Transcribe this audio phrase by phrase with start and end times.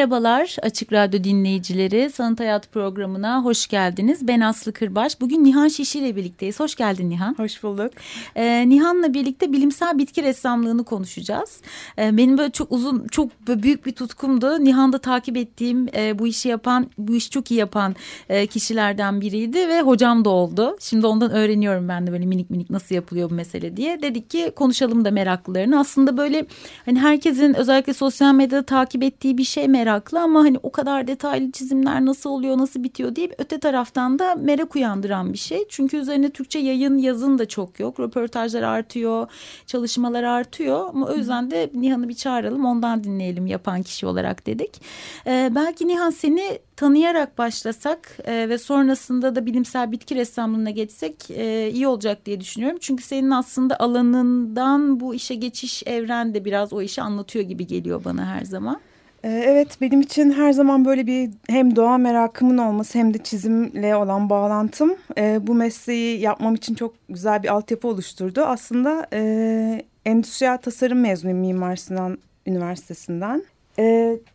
[0.00, 2.10] Merhabalar Açık Radyo dinleyicileri.
[2.10, 4.28] Sanat Hayat programına hoş geldiniz.
[4.28, 5.20] Ben Aslı Kırbaş.
[5.20, 6.60] Bugün Nihan Şişi ile birlikteyiz.
[6.60, 7.34] Hoş geldin Nihan.
[7.38, 7.92] Hoş bulduk.
[8.36, 11.60] Ee, Nihan'la birlikte bilimsel bitki ressamlığını konuşacağız.
[11.98, 14.64] Ee, benim böyle çok uzun, çok büyük bir tutkumdu.
[14.64, 17.96] Nihan'da takip ettiğim e, bu işi yapan, bu işi çok iyi yapan
[18.28, 20.76] e, kişilerden biriydi ve hocam da oldu.
[20.80, 24.02] Şimdi ondan öğreniyorum ben de böyle minik minik nasıl yapılıyor bu mesele diye.
[24.02, 25.80] Dedik ki konuşalım da meraklılarını.
[25.80, 26.46] Aslında böyle
[26.84, 31.52] hani herkesin özellikle sosyal medyada takip ettiği bir şey meraklı ama hani o kadar detaylı
[31.52, 35.64] çizimler nasıl oluyor, nasıl bitiyor diye öte taraftan da merak uyandıran bir şey.
[35.68, 38.00] Çünkü üzerine Türkçe yayın yazın da çok yok.
[38.00, 39.26] Röportajlar artıyor,
[39.66, 40.88] çalışmalar artıyor.
[40.88, 44.82] Ama o yüzden de Nihan'ı bir çağıralım, ondan dinleyelim yapan kişi olarak dedik.
[45.26, 51.70] Ee, belki Nihan seni tanıyarak başlasak e, ve sonrasında da bilimsel bitki ressamlığına geçsek e,
[51.70, 52.78] iyi olacak diye düşünüyorum.
[52.80, 58.04] Çünkü senin aslında alanından bu işe geçiş evren de biraz o işi anlatıyor gibi geliyor
[58.04, 58.80] bana her zaman.
[59.24, 63.96] Ee, evet benim için her zaman böyle bir hem doğa merakımın olması hem de çizimle
[63.96, 68.42] olan bağlantım e, bu mesleği yapmam için çok güzel bir altyapı oluşturdu.
[68.42, 73.44] Aslında e, endüstriyel tasarım mezunuyum Mimar Sinan Üniversitesi'nden.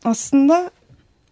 [0.03, 0.71] Aslında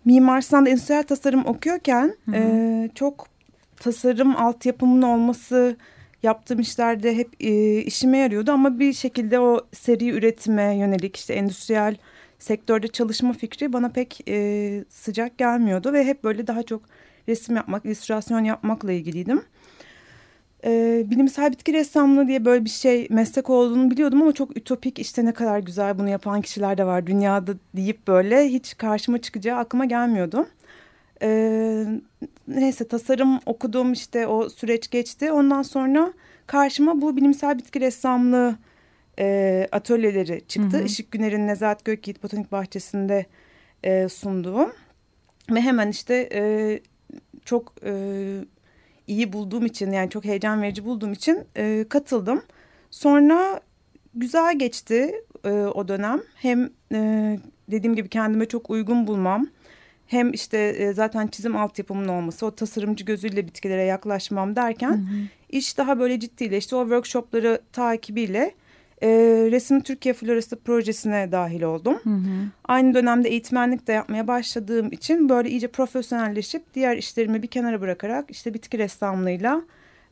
[0.05, 2.89] Mimar Sinan'da endüstriyel tasarım okuyorken hı hı.
[2.95, 3.27] Çok
[3.75, 5.77] tasarım altyapımın olması
[6.23, 7.43] yaptığım işlerde hep
[7.87, 8.51] işime yarıyordu.
[8.51, 11.95] Ama bir şekilde o seri üretime yönelik işte endüstriyel
[12.43, 16.81] sektörde çalışma fikri bana pek e, sıcak gelmiyordu ve hep böyle daha çok
[17.27, 19.41] resim yapmak, illüstrasyon yapmakla ilgiliydim.
[20.65, 25.25] E, bilimsel bitki ressamlığı diye böyle bir şey meslek olduğunu biliyordum ama çok ütopik işte
[25.25, 29.85] ne kadar güzel bunu yapan kişiler de var dünyada deyip böyle hiç karşıma çıkacağı aklıma
[29.85, 30.47] gelmiyordu.
[31.21, 31.85] E,
[32.47, 36.13] neyse tasarım okudum işte o süreç geçti ondan sonra
[36.47, 38.55] karşıma bu bilimsel bitki ressamlığı
[39.19, 40.77] e, atölyeleri çıktı.
[40.77, 40.85] Hı hı.
[40.85, 43.25] Işık Güner'in Nezahat Gökyiğit Botanik Bahçesi'nde
[43.83, 44.73] e, sunduğu.
[45.51, 46.79] Ve hemen işte e,
[47.45, 47.93] çok e,
[49.07, 52.41] iyi bulduğum için yani çok heyecan verici bulduğum için e, katıldım.
[52.91, 53.61] Sonra
[54.15, 56.21] güzel geçti e, o dönem.
[56.35, 57.39] Hem e,
[57.71, 59.47] dediğim gibi kendime çok uygun bulmam.
[60.07, 64.91] Hem işte e, zaten çizim altyapımın olması, o tasarımcı gözüyle bitkilere yaklaşmam derken...
[64.91, 65.27] Hı hı.
[65.49, 66.75] iş daha böyle ciddileşti.
[66.75, 68.53] O workshopları takibiyle
[69.03, 69.07] e,
[69.51, 71.99] Resim Türkiye Florası projesine dahil oldum.
[72.03, 72.47] Hı hı.
[72.65, 78.31] Aynı dönemde eğitmenlik de yapmaya başladığım için böyle iyice profesyonelleşip diğer işlerimi bir kenara bırakarak
[78.31, 79.61] işte bitki ressamlığıyla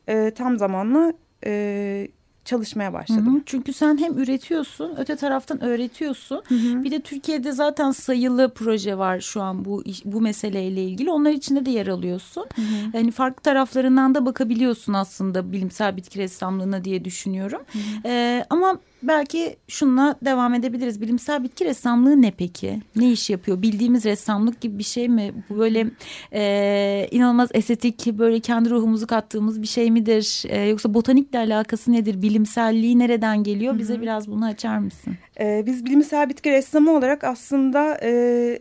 [0.08, 1.14] e, tam zamanlı
[1.46, 2.08] e,
[2.44, 3.34] çalışmaya başladım.
[3.34, 3.42] Hı hı.
[3.46, 6.42] Çünkü sen hem üretiyorsun, öte taraftan öğretiyorsun.
[6.48, 6.84] Hı hı.
[6.84, 11.10] Bir de Türkiye'de zaten sayılı proje var şu an bu bu meseleyle ilgili.
[11.10, 12.46] Onlar içinde de yer alıyorsun.
[12.54, 12.96] Hı hı.
[12.96, 17.60] Yani farklı taraflarından da bakabiliyorsun aslında bilimsel bitki ressamlığına diye düşünüyorum.
[17.72, 17.82] Hı hı.
[18.04, 21.00] Ee, ama belki şunla devam edebiliriz.
[21.00, 22.82] Bilimsel bitki ressamlığı ne peki?
[22.96, 23.62] Ne iş yapıyor?
[23.62, 25.32] Bildiğimiz ressamlık gibi bir şey mi?
[25.50, 25.86] Bu böyle
[26.32, 30.42] e, inanılmaz estetik, böyle kendi ruhumuzu kattığımız bir şey midir?
[30.48, 32.22] E, yoksa botanikle alakası nedir?
[32.32, 33.78] Bilimselliği nereden geliyor?
[33.78, 34.02] Bize Hı -hı.
[34.02, 35.16] biraz bunu açar mısın?
[35.40, 38.58] E, biz bilimsel bitki ressamı olarak aslında e,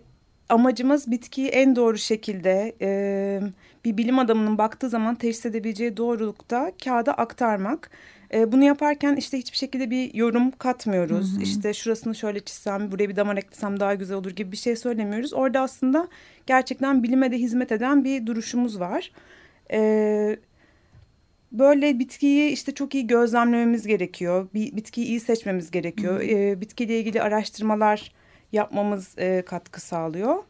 [0.50, 2.76] amacımız bitkiyi en doğru şekilde...
[2.82, 3.42] E,
[3.86, 7.92] bir bilim adamının baktığı zaman teşhis edebileceği doğrulukta kağıda aktarmak.
[8.34, 11.34] E, bunu yaparken işte hiçbir şekilde bir yorum katmıyoruz.
[11.34, 11.44] Hı hı.
[11.44, 15.34] İşte şurasını şöyle çizsem, buraya bir damar eklesem daha güzel olur gibi bir şey söylemiyoruz.
[15.34, 16.08] Orada aslında
[16.48, 19.12] gerçekten bilime de hizmet eden bir duruşumuz var.
[19.70, 20.40] Evet
[21.52, 24.48] böyle bitkiyi işte çok iyi gözlemlememiz gerekiyor.
[24.54, 26.14] Bir bitkiyi iyi seçmemiz gerekiyor.
[26.14, 26.24] Hı hı.
[26.24, 28.12] E, bitkiyle ilgili araştırmalar
[28.52, 30.44] yapmamız e, katkı sağlıyor.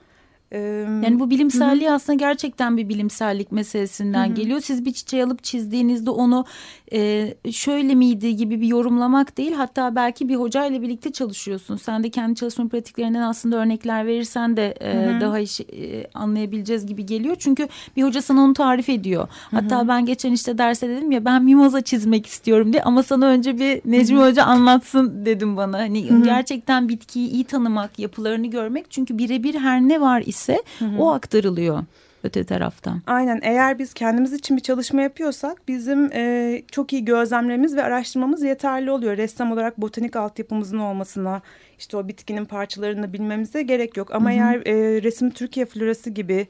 [0.56, 1.94] Yani bu bilimselliği hı.
[1.94, 4.34] aslında gerçekten bir bilimsellik meselesinden hı.
[4.34, 4.60] geliyor.
[4.60, 6.46] Siz bir çiçeği alıp çizdiğinizde onu
[6.94, 9.54] e, şöyle miydi gibi bir yorumlamak değil.
[9.54, 11.78] Hatta belki bir hocayla birlikte çalışıyorsun.
[11.78, 16.86] Sen de kendi çalışma pratiklerinden aslında örnekler verirsen de e, hı daha iş, e, anlayabileceğiz
[16.86, 17.36] gibi geliyor.
[17.40, 19.28] Çünkü bir hoca sana onu tarif ediyor.
[19.52, 23.26] Hatta hı ben geçen işte derse dedim ya ben mimoza çizmek istiyorum diye ama sana
[23.26, 25.80] önce bir Necmi hı Hoca anlatsın dedim bana.
[25.80, 30.86] Hani gerçekten bitkiyi iyi tanımak, yapılarını görmek çünkü birebir her ne var ise ise hı
[30.86, 31.02] hı.
[31.02, 31.84] o aktarılıyor.
[32.24, 33.02] öte taraftan.
[33.08, 38.44] Aynen eğer biz kendimiz için bir çalışma yapıyorsak bizim e, çok iyi gözlemlerimiz ve araştırmamız
[38.44, 39.18] yeterli oluyor.
[39.18, 41.42] Ressam olarak botanik altyapımızın olmasına
[41.80, 44.16] işte o bitkinin parçalarını bilmemize gerek yok.
[44.16, 44.38] Ama hı hı.
[44.38, 46.48] eğer e, resim Türkiye florası gibi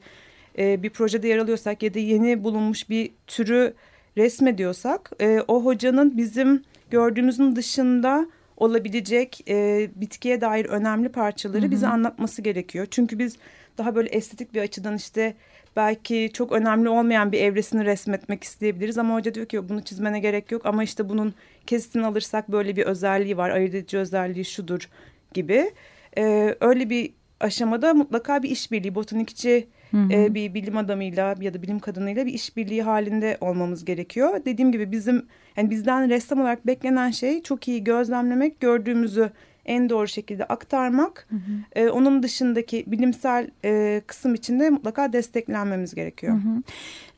[0.58, 3.74] e, bir projede yer alıyorsak ya da yeni bulunmuş bir türü
[4.16, 11.70] resmediyorsak e, o hocanın bizim gördüğümüzün dışında olabilecek e, bitkiye dair önemli parçaları hı hı.
[11.70, 12.86] bize anlatması gerekiyor.
[12.90, 13.36] Çünkü biz
[13.78, 15.34] daha böyle estetik bir açıdan işte
[15.76, 20.52] belki çok önemli olmayan bir evresini resmetmek isteyebiliriz ama hoca diyor ki bunu çizmene gerek
[20.52, 21.34] yok ama işte bunun
[21.66, 24.88] kesitini alırsak böyle bir özelliği var ayırt edici özelliği şudur
[25.34, 25.70] gibi.
[26.18, 30.12] Ee, öyle bir aşamada mutlaka bir işbirliği botanikçi hı hı.
[30.12, 34.44] E, bir bilim adamıyla ya da bilim kadınıyla bir işbirliği halinde olmamız gerekiyor.
[34.44, 35.26] Dediğim gibi bizim
[35.56, 39.30] yani bizden ressam olarak beklenen şey çok iyi gözlemlemek, gördüğümüzü
[39.66, 41.26] en doğru şekilde aktarmak.
[41.30, 41.80] Hı hı.
[41.80, 46.34] E, onun dışındaki bilimsel e, kısım içinde mutlaka desteklenmemiz gerekiyor.
[46.34, 46.62] Hı hı.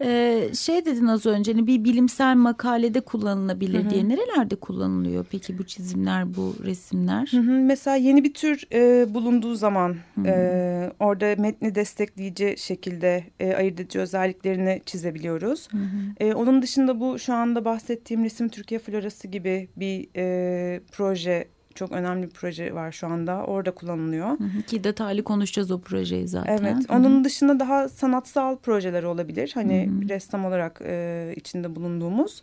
[0.00, 3.91] Ee, şey dedin az önce hani bir bilimsel makalede kullanılabilir hı hı.
[3.91, 7.29] diye nerelerde kullanılıyor peki bu çizimler bu resimler?
[7.31, 7.50] Hı hı.
[7.50, 10.26] Mesela yeni bir tür e, bulunduğu zaman hı hı.
[10.26, 15.69] E, orada metni destekleyici şekilde e, ayırt edici özelliklerini çizebiliyoruz.
[15.70, 16.26] Hı hı.
[16.26, 21.93] E, onun dışında bu şu anda bahsettiğim resim Türkiye Florası gibi bir e, proje çok
[21.93, 23.44] önemli bir proje var şu anda.
[23.44, 24.29] Orada kullanılıyor.
[24.29, 26.59] Hı hı, ki detaylı konuşacağız o projeyi zaten.
[26.59, 26.76] Evet.
[26.91, 27.25] Onun hı hı.
[27.25, 29.50] dışında daha sanatsal projeler olabilir.
[29.55, 30.09] Hani hı hı.
[30.09, 32.43] ressam olarak e, içinde bulunduğumuz.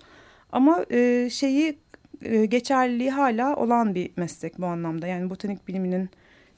[0.52, 1.80] Ama e, şeyi
[2.22, 5.08] e, geçerliliği hala olan bir meslek bu anlamda.
[5.08, 6.10] Yani botanik biliminin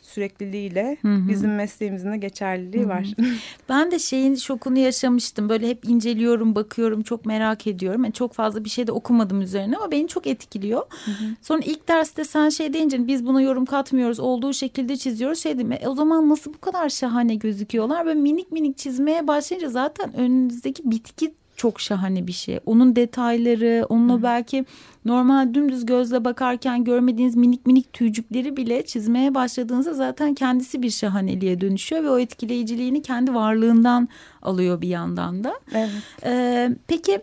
[0.03, 1.29] sürekliliğiyle hı hı.
[1.29, 2.89] bizim mesleğimizin de geçerliliği hı hı.
[2.89, 3.07] var.
[3.69, 5.49] Ben de şeyin şokunu yaşamıştım.
[5.49, 8.03] Böyle hep inceliyorum, bakıyorum, çok merak ediyorum.
[8.03, 10.81] Yani çok fazla bir şey de okumadım üzerine ama beni çok etkiliyor.
[11.05, 11.25] Hı hı.
[11.41, 14.19] Sonra ilk derste sen şey deyince biz buna yorum katmıyoruz.
[14.19, 15.39] Olduğu şekilde çiziyoruz.
[15.39, 18.05] Şey dedim, e, o zaman nasıl bu kadar şahane gözüküyorlar?
[18.05, 22.59] Böyle minik minik çizmeye başlayınca zaten önünüzdeki bitki çok şahane bir şey.
[22.65, 24.23] Onun detayları, onunla Hı.
[24.23, 24.65] belki
[25.05, 31.61] normal dümdüz gözle bakarken görmediğiniz minik minik tüycükleri bile çizmeye başladığınızda zaten kendisi bir şahaneliğe
[31.61, 34.09] dönüşüyor ve o etkileyiciliğini kendi varlığından
[34.41, 35.53] alıyor bir yandan da.
[35.73, 35.89] Evet.
[36.25, 37.21] Ee, peki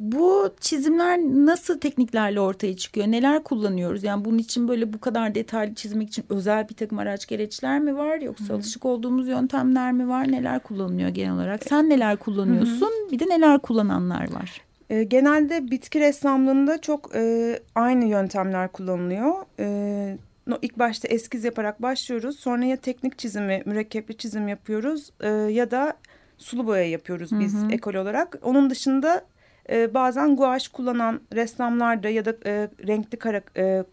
[0.00, 3.06] bu çizimler nasıl tekniklerle ortaya çıkıyor?
[3.06, 4.04] Neler kullanıyoruz?
[4.04, 7.96] Yani bunun için böyle bu kadar detaylı çizmek için özel bir takım araç gereçler mi
[7.96, 8.18] var?
[8.18, 8.54] Yoksa Hı -hı.
[8.54, 10.32] alışık olduğumuz yöntemler mi var?
[10.32, 11.64] Neler kullanılıyor genel olarak?
[11.64, 12.86] Sen neler kullanıyorsun?
[12.86, 13.10] Hı -hı.
[13.12, 14.60] Bir de neler kullananlar var?
[14.90, 19.34] E, genelde bitki ressamlığında çok e, aynı yöntemler kullanılıyor.
[19.58, 20.18] E,
[20.62, 22.38] ilk başta eskiz yaparak başlıyoruz.
[22.38, 25.94] Sonra ya teknik çizimi, mürekkepli çizim yapıyoruz e, ya da
[26.38, 27.72] sulu boya yapıyoruz biz hı hı.
[27.72, 28.38] ekol olarak.
[28.42, 29.24] Onun dışında
[29.70, 33.84] e, bazen guaj kullanan ressamlar da ya da e, renkli kara, e,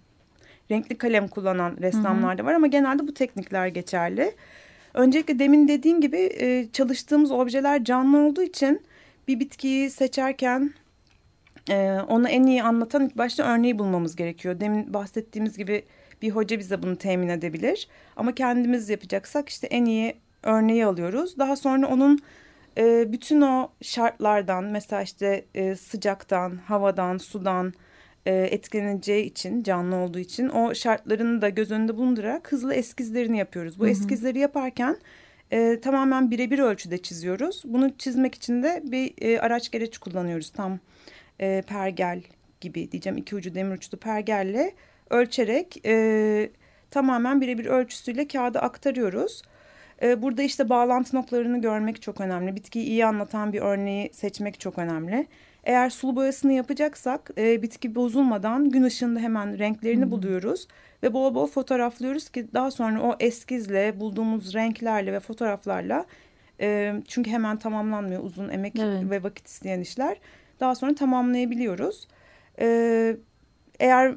[0.72, 4.36] renkli kalem kullanan ressamlar da var ama genelde bu teknikler geçerli.
[4.94, 8.82] Öncelikle demin dediğim gibi e, çalıştığımız objeler canlı olduğu için
[9.28, 10.74] bir bitkiyi seçerken
[11.70, 14.60] e, onu en iyi anlatan ilk başta örneği bulmamız gerekiyor.
[14.60, 15.84] Demin bahsettiğimiz gibi
[16.22, 17.88] bir hoca bize bunu temin edebilir.
[18.16, 21.38] Ama kendimiz yapacaksak işte en iyi örneği alıyoruz.
[21.38, 22.20] Daha sonra onun
[22.78, 27.74] e, bütün o şartlardan mesela işte e, sıcaktan, havadan, sudan
[28.26, 33.80] e, etkileneceği için canlı olduğu için o şartlarını da göz önünde bulundurarak hızlı eskizlerini yapıyoruz.
[33.80, 33.92] Bu hı hı.
[33.92, 34.98] eskizleri yaparken
[35.52, 37.64] e, tamamen birebir ölçüde çiziyoruz.
[37.66, 40.50] Bunu çizmek için de bir e, araç gereç kullanıyoruz.
[40.50, 40.80] Tam
[41.40, 42.22] e, pergel
[42.62, 44.74] gibi diyeceğim iki ucu demir uçlu pergelle
[45.10, 46.50] ölçerek e,
[46.92, 49.42] tamamen birebir ölçüsüyle kağıda aktarıyoruz.
[50.02, 52.56] E, burada işte bağlantı noktalarını görmek çok önemli.
[52.56, 55.28] Bitkiyi iyi anlatan bir örneği seçmek çok önemli.
[55.64, 60.12] Eğer sulu boyasını yapacaksak e, bitki bozulmadan gün ışığında hemen renklerini hmm.
[60.12, 60.68] buluyoruz.
[61.04, 66.06] Ve bol bol fotoğraflıyoruz ki daha sonra o eskizle bulduğumuz renklerle ve fotoğraflarla
[66.60, 69.10] e, çünkü hemen tamamlanmıyor uzun emek evet.
[69.10, 70.18] ve vakit isteyen işler.
[70.60, 72.08] Daha sonra tamamlayabiliyoruz.
[72.60, 73.18] E,
[73.80, 74.16] eğer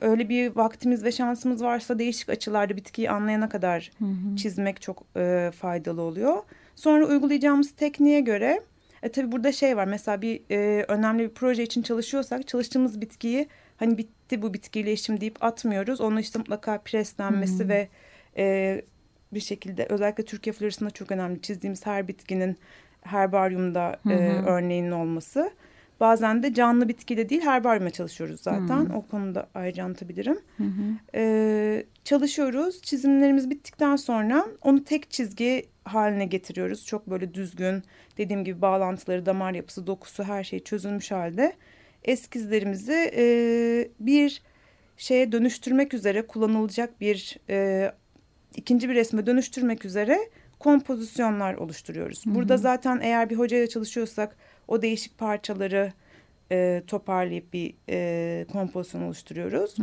[0.00, 4.36] öyle bir vaktimiz ve şansımız varsa değişik açılarda bitkiyi anlayana kadar hı hı.
[4.36, 6.36] çizmek çok e, faydalı oluyor.
[6.74, 8.60] Sonra uygulayacağımız tekniğe göre
[9.02, 13.48] e, tabii burada şey var mesela bir e, önemli bir proje için çalışıyorsak çalıştığımız bitkiyi
[13.76, 16.00] hani bitti bu bitkiyle işim deyip atmıyoruz.
[16.00, 17.68] Onun işte mutlaka preslenmesi hı hı.
[17.68, 17.88] ve
[18.36, 18.82] e,
[19.34, 22.56] bir şekilde özellikle Türkiye florasında çok önemli çizdiğimiz her bitkinin
[23.02, 24.12] herbaryumda hı hı.
[24.12, 25.50] E, örneğinin olması.
[26.00, 28.88] Bazen de canlı bitkiyle değil herbaryuma çalışıyoruz zaten.
[28.88, 28.94] Hmm.
[28.94, 30.38] O konuda ayrıca anlatabilirim.
[30.56, 30.66] Hmm.
[31.14, 32.82] Ee, çalışıyoruz.
[32.82, 36.86] Çizimlerimiz bittikten sonra onu tek çizgi haline getiriyoruz.
[36.86, 37.82] Çok böyle düzgün
[38.18, 41.52] dediğim gibi bağlantıları, damar yapısı, dokusu her şey çözülmüş halde.
[42.04, 43.24] Eskizlerimizi e,
[44.00, 44.42] bir
[44.96, 47.92] şeye dönüştürmek üzere kullanılacak bir e,
[48.56, 50.18] ikinci bir resme dönüştürmek üzere
[50.58, 52.22] kompozisyonlar oluşturuyoruz.
[52.26, 54.36] Burada zaten eğer bir hocayla çalışıyorsak
[54.68, 55.92] o değişik parçaları
[56.52, 59.76] e, toparlayıp bir e, kompozisyon oluşturuyoruz.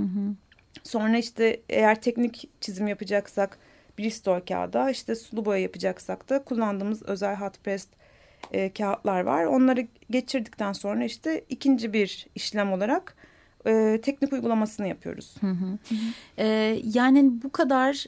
[0.84, 3.58] Sonra işte eğer teknik çizim yapacaksak
[4.00, 7.90] Bristol kağıda işte sulu boya yapacaksak da kullandığımız özel hot pressed
[8.52, 9.46] e, kağıtlar var.
[9.46, 13.16] Onları geçirdikten sonra işte ikinci bir işlem olarak
[13.68, 15.36] e, teknik uygulamasını yapıyoruz.
[15.42, 15.78] Hı hı.
[16.38, 18.06] Ee, yani bu kadar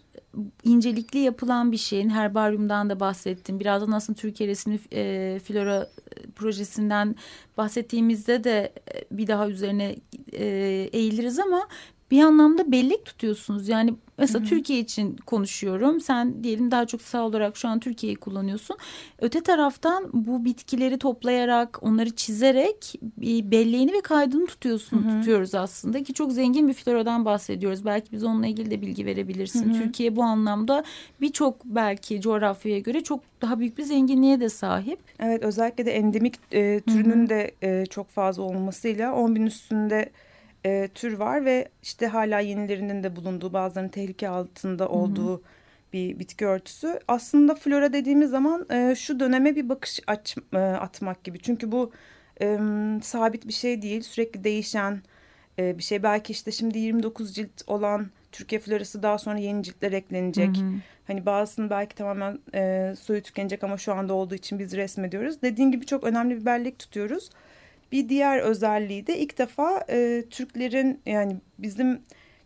[0.64, 3.60] incelikli yapılan bir şeyin herbaryumdan da bahsettim.
[3.60, 5.90] Birazdan aslında Türkiye Resmi e, Flora
[6.36, 7.16] projesinden
[7.58, 9.96] bahsettiğimizde de e, bir daha üzerine
[10.34, 10.46] e,
[10.94, 11.68] eğiliriz ama
[12.14, 13.70] bir anlamda bellek tutuyorsunuz.
[13.70, 14.50] Yani mesela Hı -hı.
[14.50, 16.02] Türkiye için konuşuyorum.
[16.02, 18.78] Sen diyelim daha çok sağ olarak şu an Türkiye'yi kullanıyorsun.
[19.20, 25.20] Öte taraftan bu bitkileri toplayarak, onları çizerek bir belleğini ve kaydını tutuyorsun, Hı -hı.
[25.20, 27.86] tutuyoruz aslında ki çok zengin bir floradan bahsediyoruz.
[27.86, 29.74] Belki biz onunla ilgili de bilgi verebilirsin.
[29.74, 29.84] Hı -hı.
[29.84, 30.84] Türkiye bu anlamda
[31.22, 35.00] birçok belki coğrafyaya göre çok daha büyük bir zenginliğe de sahip.
[35.20, 37.30] Evet özellikle de endemik e, türünün Hı -hı.
[37.30, 40.10] de e, çok fazla olmasıyla 10 bin üstünde
[40.66, 45.94] e, tür var ve işte hala yenilerinin de bulunduğu bazılarının tehlike altında olduğu Hı -hı.
[45.94, 47.00] bir bitki örtüsü.
[47.08, 51.40] Aslında flora dediğimiz zaman e, şu döneme bir bakış aç, e, atmak gibi.
[51.40, 51.92] Çünkü bu
[52.42, 52.60] e,
[53.02, 55.02] sabit bir şey değil sürekli değişen
[55.60, 56.04] e, bir şey.
[56.04, 60.58] Belki işte şimdi 29 cilt olan Türkiye florası daha sonra yeni ciltler eklenecek.
[60.58, 60.74] Hı hı.
[61.08, 65.42] Hani bazısının belki tamamen e, soyu tükenecek ama şu anda olduğu için biz resmediyoruz.
[65.42, 67.30] Dediğin gibi çok önemli bir bellek tutuyoruz.
[67.94, 72.02] Bir diğer özelliği de ilk defa e, Türklerin yani bizim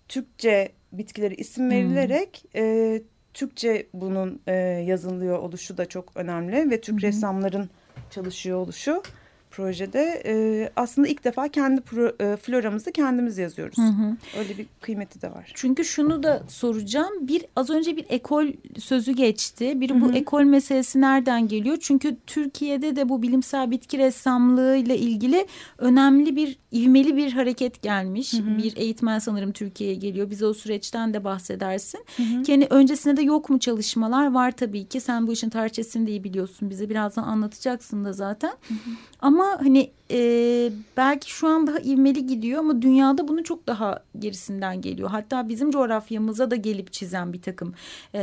[0.08, 2.62] Türkçe bitkileri isim verilerek hmm.
[2.62, 3.02] e,
[3.34, 4.54] Türkçe bunun e,
[4.88, 7.02] yazılıyor oluşu da çok önemli ve Türk hmm.
[7.02, 7.70] ressamların
[8.12, 9.02] çalışıyor oluşu
[9.52, 13.78] projede e, aslında ilk defa kendi pro, e, floramızı kendimiz yazıyoruz.
[13.78, 14.18] Hı hı.
[14.40, 15.52] Öyle bir kıymeti de var.
[15.54, 17.28] Çünkü şunu da soracağım.
[17.28, 18.48] Bir az önce bir ekol
[18.80, 19.82] sözü geçti.
[19.82, 20.16] Bir bu hı hı.
[20.16, 21.78] ekol meselesi nereden geliyor?
[21.82, 28.34] Çünkü Türkiye'de de bu bilimsel bitki ressamlığı ile ilgili önemli bir ivmeli bir hareket gelmiş.
[28.34, 28.58] Hı hı.
[28.58, 30.30] Bir eğitmen sanırım Türkiye'ye geliyor.
[30.30, 32.06] Bize o süreçten de bahsedersin.
[32.18, 32.44] Hı hı.
[32.44, 34.32] Kendi öncesinde de yok mu çalışmalar?
[34.34, 35.00] Var tabii ki.
[35.02, 36.70] Sen bu işin tarihçesini de iyi biliyorsun.
[36.70, 38.52] Bize birazdan anlatacaksın da zaten.
[38.68, 38.90] Hı hı.
[39.20, 40.20] Ama hani e,
[40.98, 45.10] belki şu an daha ivmeli gidiyor ama dünyada bunun çok daha gerisinden geliyor.
[45.10, 47.74] Hatta bizim coğrafyamıza da gelip çizen bir takım
[48.14, 48.22] e,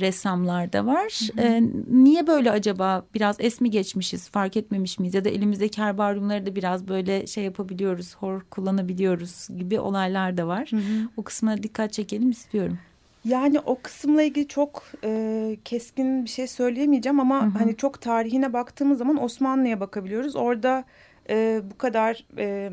[0.00, 1.20] ressamlar da var.
[1.36, 1.46] Hı hı.
[1.46, 6.46] E, niye böyle acaba biraz es mi geçmişiz fark etmemiş miyiz ya da elimizdeki herbaryumları
[6.46, 10.68] da biraz böyle şey yapabiliyoruz hor kullanabiliyoruz gibi olaylar da var.
[10.70, 11.08] Hı hı.
[11.16, 12.78] O kısmına dikkat çekelim istiyorum.
[13.24, 17.58] Yani o kısımla ilgili çok e, keskin bir şey söyleyemeyeceğim ama hı hı.
[17.58, 20.36] hani çok tarihine baktığımız zaman Osmanlı'ya bakabiliyoruz.
[20.36, 20.84] Orada
[21.30, 22.70] e, bu kadar e,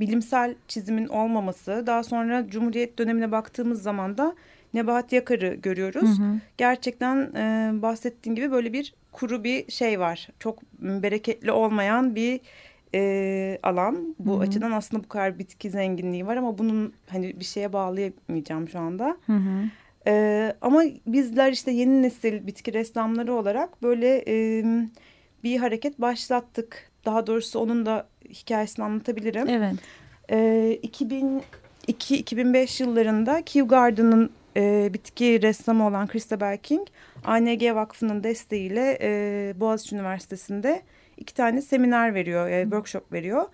[0.00, 4.34] bilimsel çizimin olmaması, daha sonra Cumhuriyet dönemine baktığımız zaman da
[4.74, 6.18] Nebahat Yakar'ı görüyoruz.
[6.18, 6.40] Hı hı.
[6.58, 10.28] Gerçekten e, bahsettiğim gibi böyle bir kuru bir şey var.
[10.38, 12.40] Çok bereketli olmayan bir
[12.94, 14.14] e, alan.
[14.18, 14.48] Bu Hı -hı.
[14.48, 19.16] açıdan aslında bu kadar bitki zenginliği var ama bunun hani bir şeye bağlayamayacağım şu anda.
[19.26, 19.68] Hı -hı.
[20.06, 24.64] E, ama bizler işte yeni nesil bitki ressamları olarak böyle e,
[25.44, 26.90] bir hareket başlattık.
[27.04, 29.48] Daha doğrusu onun da hikayesini anlatabilirim.
[29.48, 29.74] Evet.
[30.30, 30.78] E,
[31.88, 36.88] 2002-2005 yıllarında Kew Garden'ın e, bitki ressamı olan Christabel King,
[37.24, 40.82] ANG Vakfı'nın desteğiyle e, Boğaziçi Üniversitesi'nde
[41.16, 43.44] iki tane seminer veriyor, e, workshop veriyor.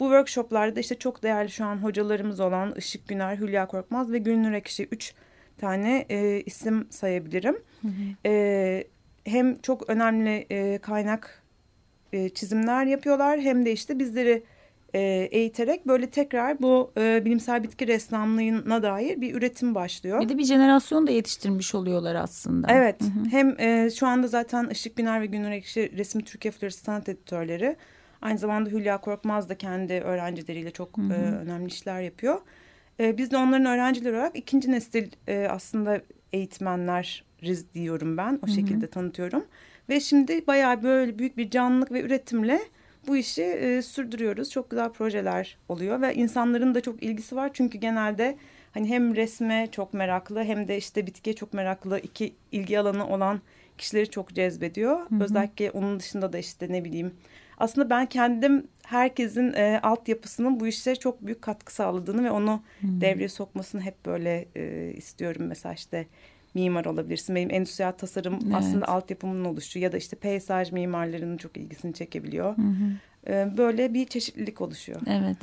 [0.00, 4.52] Bu workshoplarda işte çok değerli şu an hocalarımız olan Işık Güner, Hülya Korkmaz ve Gülnur
[4.52, 5.14] Ekşi üç
[5.60, 7.56] tane e, isim sayabilirim.
[7.82, 7.92] Hı hı.
[8.26, 8.84] E,
[9.24, 11.42] hem çok önemli e, kaynak
[12.12, 14.42] e, çizimler yapıyorlar hem de işte bizleri
[14.94, 15.00] e,
[15.30, 20.20] eğiterek böyle tekrar bu e, bilimsel bitki ressamlığına dair bir üretim başlıyor.
[20.20, 22.66] Bir de bir jenerasyon da yetiştirmiş oluyorlar aslında.
[22.70, 23.00] Evet.
[23.00, 23.30] Hı hı.
[23.30, 27.76] Hem e, şu anda zaten Işık Biner ve Günür Ekşi Resim Türkiye Florası Sanat Editörleri.
[28.22, 31.12] Aynı zamanda Hülya Korkmaz da kendi öğrencileriyle çok hı hı.
[31.12, 32.40] E, önemli işler yapıyor.
[33.00, 36.00] E, biz de onların öğrencileri olarak ikinci nesil e, aslında
[36.32, 37.24] eğitmenler
[37.74, 38.38] diyorum ben.
[38.42, 38.54] O hı hı.
[38.54, 39.44] şekilde tanıtıyorum.
[39.88, 42.60] Ve şimdi bayağı böyle büyük bir canlılık ve üretimle
[43.06, 44.50] bu işi e, sürdürüyoruz.
[44.50, 47.50] Çok güzel projeler oluyor ve insanların da çok ilgisi var.
[47.54, 48.36] Çünkü genelde
[48.72, 53.40] hani hem resme çok meraklı hem de işte bitkiye çok meraklı iki ilgi alanı olan
[53.78, 55.10] kişileri çok cezbediyor.
[55.10, 55.24] Hı hı.
[55.24, 57.12] Özellikle onun dışında da işte ne bileyim.
[57.60, 62.86] Aslında ben kendim herkesin e, altyapısının bu işe çok büyük katkı sağladığını ve onu hı.
[63.00, 65.46] devreye sokmasını hep böyle e, istiyorum.
[65.46, 66.06] Mesela işte
[66.54, 67.36] mimar olabilirsin.
[67.36, 68.54] Benim endüstriyel tasarım evet.
[68.54, 72.56] aslında altyapımın oluşu ya da işte peyzaj mimarlarının çok ilgisini çekebiliyor.
[72.56, 72.92] Hı hı.
[73.28, 75.00] E, böyle bir çeşitlilik oluşuyor.
[75.06, 75.36] Evet.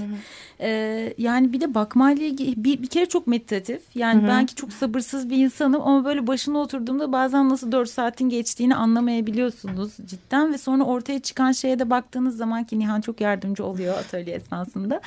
[0.62, 3.82] Ee, yani bir de bakmayla ilgili bir, bir kere çok meditatif.
[3.96, 4.30] Yani Hı hı.
[4.30, 9.92] belki çok sabırsız bir insanım ama böyle başına oturduğumda bazen nasıl dört saatin geçtiğini anlamayabiliyorsunuz
[10.06, 14.36] cidden ve sonra ortaya çıkan şeye de baktığınız zaman ki Nihan çok yardımcı oluyor atölye
[14.36, 15.02] esnasında.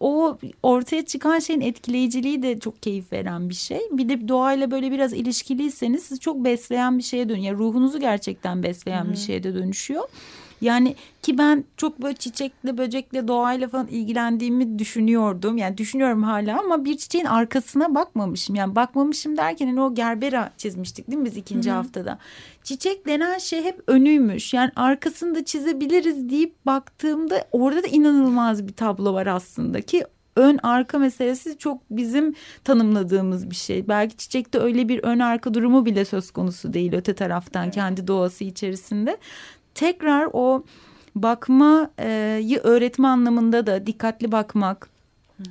[0.00, 3.80] O ortaya çıkan şeyin etkileyiciliği de çok keyif veren bir şey.
[3.90, 7.46] Bir de doğayla böyle biraz ilişkiliyseniz sizi çok besleyen bir şeye dönüyor.
[7.46, 10.08] Yani ruhunuzu gerçekten besleyen bir şeye de dönüşüyor.
[10.60, 15.56] Yani ki ben çok böyle çiçekle, böcekle, doğayla falan ilgilendiğimi düşünüyordum.
[15.56, 18.56] Yani düşünüyorum hala ama bir çiçeğin arkasına bakmamışım.
[18.56, 22.18] Yani bakmamışım derken hani o gerbera çizmiştik değil mi biz ikinci haftada?
[22.62, 24.54] Çiçek denen şey hep önüymüş.
[24.54, 30.04] Yani arkasını da çizebiliriz deyip baktığımda orada da inanılmaz bir tablo var aslında ki
[30.38, 32.34] ön arka meselesi çok bizim
[32.64, 33.88] tanımladığımız bir şey.
[33.88, 38.44] Belki çiçekte öyle bir ön arka durumu bile söz konusu değil öte taraftan kendi doğası
[38.44, 39.16] içerisinde.
[39.78, 40.64] Tekrar o
[41.14, 44.90] bakmayı öğretme anlamında da dikkatli bakmak,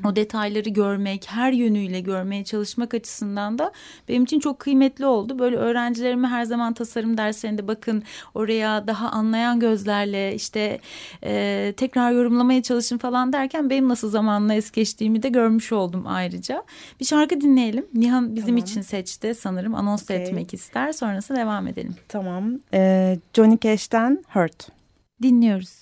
[0.06, 3.72] o detayları görmek, her yönüyle görmeye çalışmak açısından da
[4.10, 5.40] benim için çok kıymetli oldu.
[5.40, 8.04] Böyle öğrencilerime her zaman tasarım derslerinde bakın
[8.34, 10.80] oraya daha anlayan gözlerle işte
[11.24, 16.64] e, tekrar yorumlamaya çalışın falan derken benim nasıl zamanla es geçtiğimi de görmüş oldum ayrıca.
[17.00, 17.86] Bir şarkı dinleyelim.
[17.94, 18.64] Nihan bizim Tamam.
[18.64, 20.18] için seçti sanırım anons Okey.
[20.18, 20.92] etmek ister.
[20.92, 21.96] Sonrası devam edelim.
[22.08, 22.52] Tamam.
[22.74, 24.68] E, Johnny Cash'ten Hurt.
[25.22, 25.82] Dinliyoruz.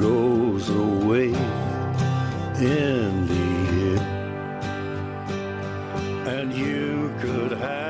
[0.00, 1.32] goes away
[2.60, 3.34] in the
[3.96, 4.08] end.
[6.28, 7.87] And you could have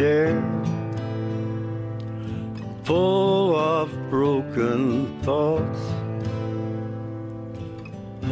[0.00, 0.40] chair,
[2.84, 5.82] full of broken thoughts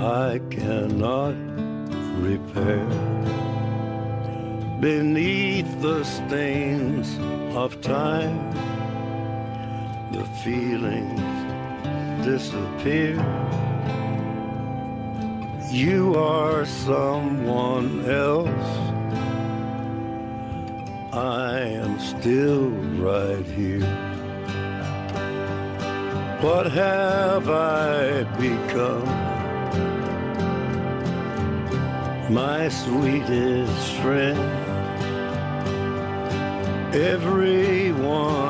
[0.01, 1.35] I cannot
[2.27, 2.89] repair.
[4.81, 7.07] Beneath the stains
[7.55, 8.39] of time,
[10.15, 11.21] the feelings
[12.25, 13.17] disappear.
[15.71, 17.38] You are someone
[22.21, 23.87] still right here.
[26.41, 29.07] What have I become?
[32.33, 34.39] My sweetest friend.
[36.95, 38.48] Everyone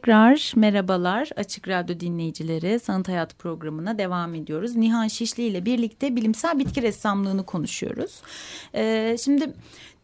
[0.00, 4.76] Tekrar merhabalar Açık Radyo dinleyicileri Sanat Hayat programına devam ediyoruz.
[4.76, 8.22] Nihan Şişli ile birlikte bilimsel bitki ressamlığını konuşuyoruz.
[8.74, 9.52] Ee, şimdi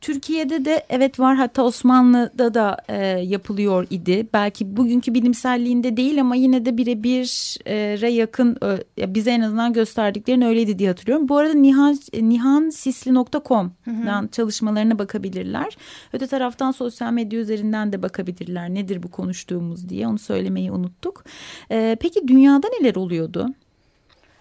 [0.07, 4.27] Türkiye'de de evet var hatta Osmanlı'da da e, yapılıyor idi.
[4.33, 8.59] Belki bugünkü bilimselliğinde değil ama yine de birebire yakın
[8.99, 11.29] e, bize en azından gösterdiklerini öyleydi diye hatırlıyorum.
[11.29, 15.77] Bu arada nihan, nihansisli.com'dan çalışmalarına bakabilirler.
[16.13, 21.25] Öte taraftan sosyal medya üzerinden de bakabilirler nedir bu konuştuğumuz diye onu söylemeyi unuttuk.
[21.71, 23.49] E, peki dünyada neler oluyordu?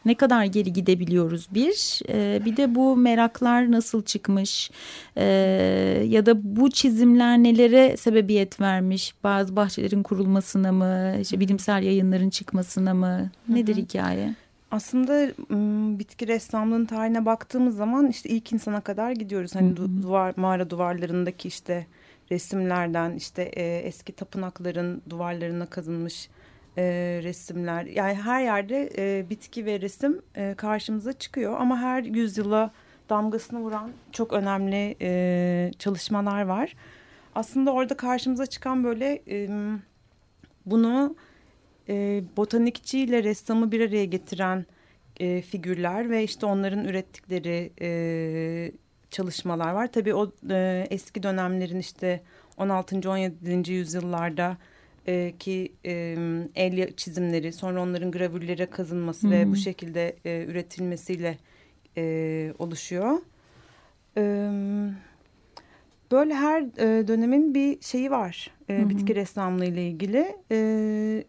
[0.06, 2.02] Ne kadar geri gidebiliyoruz bir?
[2.10, 4.72] E, bir de bu meraklar nasıl çıkmış?
[5.18, 5.26] E,
[6.08, 9.14] ya da bu çizimler nelere sebebiyet vermiş?
[9.24, 11.16] Bazı bahçelerin kurulmasına mı?
[11.22, 13.30] İşte bilimsel yayınların çıkmasına mı?
[13.50, 14.36] Nedir hikaye?
[14.72, 15.32] Aslında
[16.00, 19.56] bitki ressamlığının tarihine baktığımız zaman işte ilk insana kadar gidiyoruz.
[19.56, 21.86] Hani duvar mağara duvarlarındaki işte
[22.32, 26.30] resimlerden işte e, eski tapınakların duvarlarına kazınmış
[26.78, 26.84] e,
[27.24, 32.72] resimler yani her yerde e, bitki ve resim e, karşımıza çıkıyor ama her yüzyıla
[33.10, 36.76] damgasını vuran çok önemli e, çalışmalar var.
[37.36, 39.50] Aslında orada karşımıza çıkan böyle e,
[40.66, 41.16] bunu
[41.90, 44.66] e, botanikçi ressamı bir araya getiren
[45.20, 48.72] e, figürler ve işte onların ürettikleri e,
[49.12, 49.92] çalışmalar var.
[49.92, 52.24] Tabii o e, eski dönemlerin işte
[52.58, 53.10] 16.
[53.10, 53.72] 17.
[53.72, 54.58] yüzyıllarda
[55.08, 56.16] e, ki e,
[56.56, 59.34] el çizimleri sonra onların gravürlere kazınması Hı -hı.
[59.34, 61.38] ve bu şekilde e, üretilmesiyle
[61.98, 63.18] e, oluşuyor.
[64.18, 64.22] E,
[66.12, 70.36] böyle her e, dönemin bir şeyi var e, bitki ressamlığı ile ilgili.
[70.52, 71.24] E,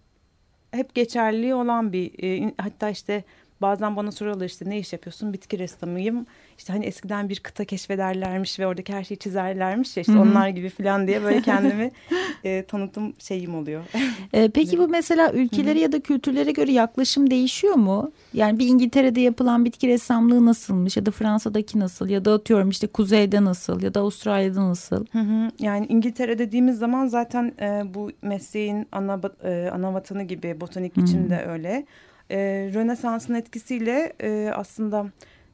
[0.71, 3.25] hep geçerli olan bir e, hatta işte
[3.61, 6.27] bazen bana soruyorlar işte ne iş yapıyorsun bitki ressamıyım
[6.59, 10.21] işte hani eskiden bir kıta keşfederlermiş ve oradaki her şeyi çizerlermiş ya işte Hı -hı.
[10.21, 11.91] onlar gibi falan diye böyle kendimi
[12.45, 13.85] e, tanıtım şeyim oluyor.
[14.33, 15.83] E, peki bu mesela ülkelere Hı -hı.
[15.83, 18.13] ya da kültürlere göre yaklaşım değişiyor mu?
[18.35, 22.87] Yani bir İngiltere'de yapılan bitki ressamlığı nasılmış ya da Fransa'daki nasıl ya da atıyorum işte
[22.87, 25.07] kuzeyde nasıl ya da Avustralya'da nasıl?
[25.13, 25.51] Hı hı.
[25.59, 31.01] Yani İngiltere dediğimiz zaman zaten e, bu mesleğin ana, e, ana vatanı gibi botanik Hı
[31.01, 31.05] -hı.
[31.05, 31.87] için de öyle.
[32.31, 35.07] E, Rönesans'ın etkisiyle e, aslında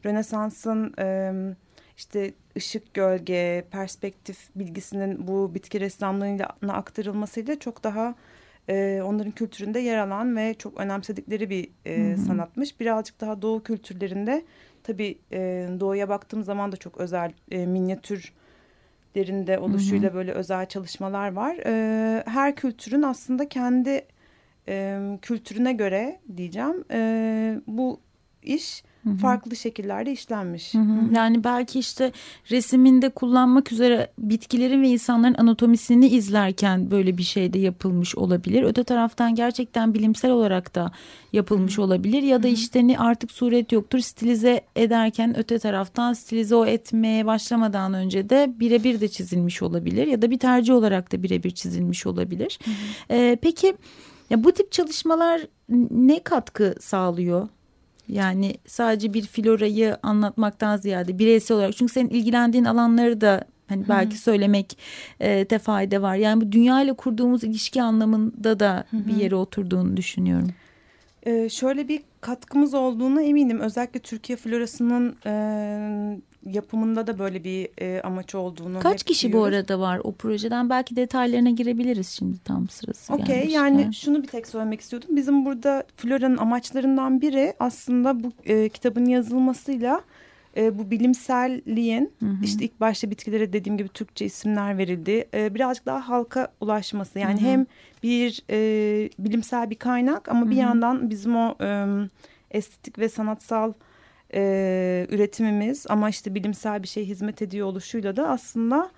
[0.07, 1.33] Rönesans'ın e,
[1.97, 8.15] işte ışık, gölge, perspektif bilgisinin bu bitki ressamlığına aktarılmasıyla çok daha
[8.69, 12.19] e, onların kültüründe yer alan ve çok önemsedikleri bir e, hı hı.
[12.19, 12.81] sanatmış.
[12.81, 14.45] Birazcık daha doğu kültürlerinde
[14.83, 20.17] tabii e, doğuya baktığım zaman da çok özel e, minyatürlerinde oluşuyla hı hı.
[20.17, 21.57] böyle özel çalışmalar var.
[21.67, 24.07] E, her kültürün aslında kendi
[24.69, 28.01] e, kültürüne göre diyeceğim e, bu
[28.43, 29.17] iş Hı-hı.
[29.17, 30.75] farklı şekillerde işlenmiş.
[30.75, 31.15] Hı-hı.
[31.15, 32.13] Yani belki işte
[32.51, 38.63] resiminde kullanmak üzere bitkilerin ve insanların anatomisini izlerken böyle bir şey de yapılmış olabilir.
[38.63, 40.93] Öte taraftan gerçekten bilimsel olarak da
[41.33, 41.85] yapılmış Hı-hı.
[41.85, 47.27] olabilir ya da işte ne artık suret yoktur stilize ederken öte taraftan stilize o etmeye
[47.27, 52.07] başlamadan önce de birebir de çizilmiş olabilir ya da bir tercih olarak da birebir çizilmiş
[52.07, 52.59] olabilir.
[53.11, 53.75] Ee, peki
[54.33, 55.41] ya bu tip çalışmalar
[55.91, 57.49] ne katkı sağlıyor
[58.09, 64.15] yani sadece bir florayı anlatmaktan ziyade bireysel olarak çünkü senin ilgilendiğin alanları da hani belki
[64.15, 64.23] Hı -hı.
[64.23, 64.79] söylemek
[65.21, 66.17] e, fayda var.
[66.17, 69.07] Yani bu dünya ile kurduğumuz ilişki anlamında da Hı -hı.
[69.07, 70.49] bir yere oturduğunu düşünüyorum.
[71.27, 73.61] Ee, şöyle bir katkımız olduğuna eminim.
[73.61, 75.33] Özellikle Türkiye florasının e,
[76.47, 78.81] yapımında da böyle bir e, amaç olduğunu.
[78.81, 79.41] Kaç kişi diyoruz.
[79.41, 80.71] bu arada var o projeden?
[80.71, 85.17] Belki detaylarına girebiliriz şimdi tam sırası Okey yani şunu bir tek söylemek istiyordum.
[85.17, 90.01] Bizim burada Flora'nın amaçlarından biri aslında bu e, kitabın yazılmasıyla
[90.57, 92.45] e, bu bilimselliğin hı hı.
[92.45, 95.29] işte ilk başta bitkilere dediğim gibi Türkçe isimler verildi.
[95.35, 97.49] E, birazcık daha halka ulaşması yani hı hı.
[97.49, 97.67] hem
[98.03, 100.51] bir e, bilimsel bir kaynak ama hı hı.
[100.51, 101.87] bir yandan bizim o e,
[102.51, 103.73] estetik ve sanatsal
[104.35, 108.91] e, üretimimiz ama işte bilimsel bir şey hizmet ediyor oluşuyla da aslında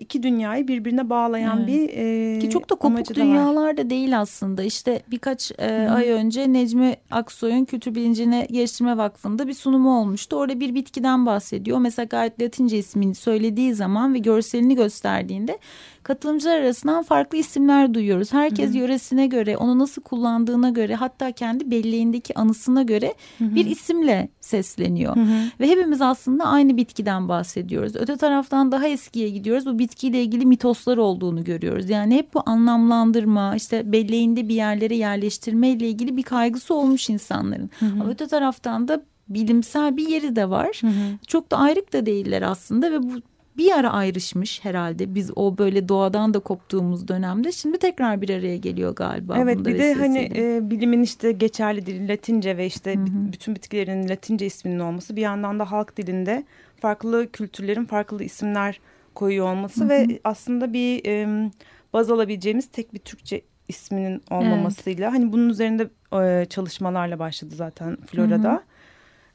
[0.00, 1.68] iki dünyayı birbirine bağlayan evet.
[1.68, 1.90] bir
[2.36, 6.96] e, ki çok da kopuk dünyalar da değil aslında işte birkaç e, ay önce Necmi
[7.10, 12.78] Aksoy'un Kültür Bilincine Geliştirme Vakfı'nda bir sunumu olmuştu orada bir bitkiden bahsediyor mesela gayet Latince
[12.78, 15.58] ismini söylediği zaman ve görselini gösterdiğinde
[16.02, 18.32] katılımcılar arasından farklı isimler duyuyoruz.
[18.32, 18.78] Herkes Hı -hı.
[18.78, 23.54] yöresine göre, onu nasıl kullandığına göre, hatta kendi belleğindeki anısına göre Hı -hı.
[23.54, 25.16] bir isimle sesleniyor.
[25.16, 25.46] Hı -hı.
[25.60, 27.96] Ve hepimiz aslında aynı bitkiden bahsediyoruz.
[27.96, 29.66] Öte taraftan daha eskiye gidiyoruz.
[29.66, 31.90] Bu bitkiyle ilgili mitoslar olduğunu görüyoruz.
[31.90, 37.70] Yani hep bu anlamlandırma, işte belleğinde bir yerlere yerleştirme ile ilgili bir kaygısı olmuş insanların.
[37.78, 37.92] Hı -hı.
[37.92, 40.78] Ama öte taraftan da bilimsel bir yeri de var.
[40.80, 41.18] Hı hı.
[41.26, 43.12] Çok da ayrık da değiller aslında ve bu
[43.56, 45.14] bir ara ayrışmış herhalde.
[45.14, 49.38] Biz o böyle doğadan da koptuğumuz dönemde şimdi tekrar bir araya geliyor galiba.
[49.38, 53.32] Evet bir de hani e, bilimin işte geçerli dili Latince ve işte Hı hı.
[53.32, 56.44] bütün bitkilerin Latince isminin olması bir yandan da halk dilinde
[56.80, 58.80] farklı kültürlerin farklı isimler
[59.14, 61.50] koyuyor olması ve aslında bir e,
[61.92, 65.88] baz alabileceğimiz tek bir Türkçe isminin olmamasıyla hani bunun üzerinde
[66.22, 68.62] e, çalışmalarla başladı zaten Flora'da.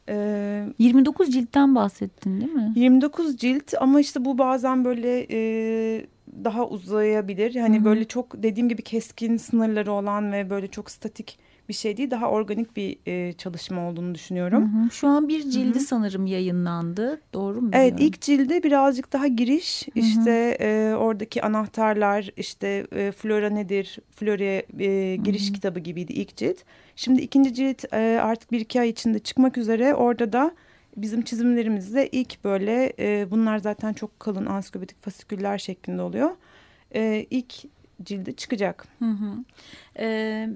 [0.10, 2.74] E, 29 ciltten bahsettin değil mi?
[2.76, 6.06] 29 cilt ama işte bu bazen böyle e,
[6.44, 7.56] daha uzayabilir.
[7.56, 7.86] Hani Hı hı.
[7.86, 11.40] böyle çok dediğim gibi keskin sınırları olan ve böyle çok statik
[11.70, 12.12] bir şey değil.
[12.12, 14.74] Daha organik bir e, çalışma olduğunu düşünüyorum.
[14.74, 14.92] Hı hı.
[14.92, 15.84] Şu an bir cildi Hı hı.
[15.84, 17.22] sanırım yayınlandı.
[17.34, 17.70] Doğru mu?
[17.74, 24.64] Evet ilk cilde birazcık daha giriş işte e, oradaki anahtarlar işte e, flora nedir floraya
[24.80, 26.58] e, giriş kitabı gibiydi ilk cilt.
[26.98, 30.52] Şimdi ikinci cilt e, artık bir iki ay içinde çıkmak üzere orada da
[30.98, 36.30] bizim çizimlerimizde ilk böyle e, bunlar zaten çok kalın ansiklopedik fasiküller şeklinde oluyor.
[36.96, 37.54] E, ilk
[38.04, 38.88] cildi çıkacak.
[39.00, 39.44] Hı hı.
[40.00, 40.50] Ee,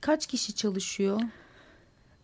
[0.00, 1.20] kaç kişi çalışıyor?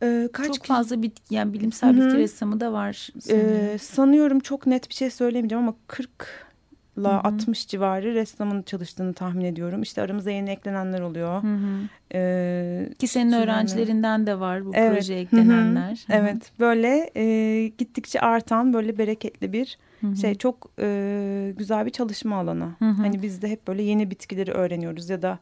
[0.02, 2.06] E, kaç Çok fazla bitki yani bilimsel Hı hı.
[2.06, 3.08] bitki ressamı da var.
[3.16, 3.78] Ee, sanıyorum.
[3.78, 6.49] sanıyorum çok net bir şey söylemeyeceğim ama 40
[6.96, 7.08] hı.
[7.08, 9.82] 60 civarı ressamın çalıştığını tahmin ediyorum.
[9.82, 11.42] İşte aramıza yeni eklenenler oluyor.
[11.42, 11.80] Hı hı.
[12.14, 13.44] Ee, Ki senin Düzenli.
[13.44, 14.92] öğrencilerinden de var bu Evet.
[14.98, 16.04] projeye eklenenler.
[16.06, 16.16] Hı hı.
[16.16, 20.16] evet böyle e, gittikçe artan böyle bereketli bir Hı hı.
[20.16, 22.64] şey çok e, güzel bir çalışma alanı.
[22.78, 23.02] Hı hı.
[23.02, 25.38] Hani biz de hep böyle yeni bitkileri öğreniyoruz ya da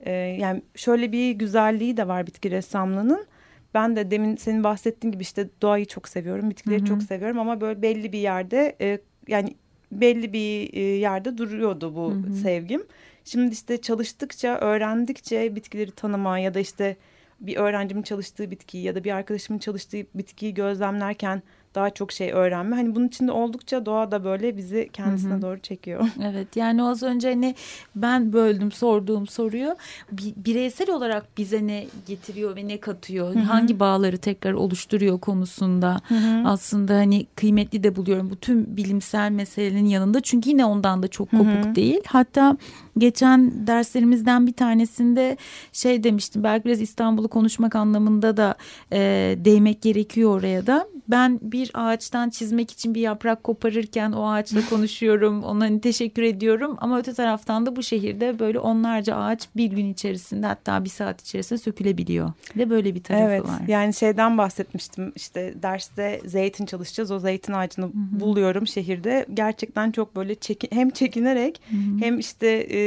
[0.00, 3.26] e, yani şöyle bir güzelliği de var bitki ressamlığının.
[3.74, 6.88] Ben de demin senin bahsettiğin gibi işte doğayı çok seviyorum, bitkileri Hı hı.
[6.88, 8.98] çok seviyorum ama böyle belli bir yerde e,
[9.28, 9.54] yani
[9.92, 12.34] belli bir e, yerde duruyordu bu Hı hı.
[12.34, 12.86] sevgim.
[13.24, 16.96] Şimdi işte çalıştıkça, öğrendikçe bitkileri tanıma ya da işte
[17.40, 21.42] bir öğrencimin çalıştığı bitkiyi ya da bir arkadaşımın çalıştığı bitkiyi gözlemlerken
[21.74, 22.76] daha çok şey öğrenme.
[22.76, 25.42] Hani bunun içinde oldukça doğa da böyle bizi kendisine Hı hı.
[25.42, 26.08] doğru çekiyor.
[26.24, 27.54] Evet yani az önce hani
[27.96, 29.76] ben böldüm sorduğum soruyu.
[30.12, 33.34] Bi- bireysel olarak bize ne getiriyor ve ne katıyor?
[33.34, 33.42] Hı hı.
[33.42, 36.00] hangi bağları tekrar oluşturuyor konusunda?
[36.44, 40.20] Aslında hani kıymetli de buluyorum bu tüm bilimsel meselenin yanında.
[40.20, 42.00] Çünkü yine ondan da çok kopuk değil.
[42.06, 42.56] Hatta
[42.98, 45.36] geçen derslerimizden bir tanesinde
[45.72, 46.42] şey demiştim.
[46.44, 48.54] Belki biraz İstanbul'u konuşmak anlamında da
[48.92, 48.98] e,
[49.38, 55.44] değmek gerekiyor oraya da ben bir ağaçtan çizmek için bir yaprak koparırken o ağaçla konuşuyorum.
[55.44, 56.76] Ona hani teşekkür ediyorum.
[56.80, 61.20] Ama öte taraftan da bu şehirde böyle onlarca ağaç bir gün içerisinde hatta bir saat
[61.20, 62.32] içerisinde sökülebiliyor.
[62.56, 63.60] Ve böyle bir tarafı Evet var.
[63.68, 65.12] yani şeyden bahsetmiştim.
[65.16, 67.10] İşte derste zeytin çalışacağız.
[67.10, 69.26] O zeytin ağacını buluyorum şehirde.
[69.34, 71.60] Gerçekten çok böyle çekin, hem çekinerek
[72.00, 72.78] hem işte e,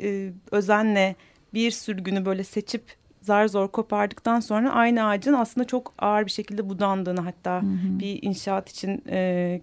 [0.00, 1.16] e, özenle
[1.54, 2.82] bir sürgünü böyle seçip
[3.22, 7.60] zar zor kopardıktan sonra aynı ağacın aslında çok ağır bir şekilde budandığını hatta
[8.00, 9.60] bir inşaat için e,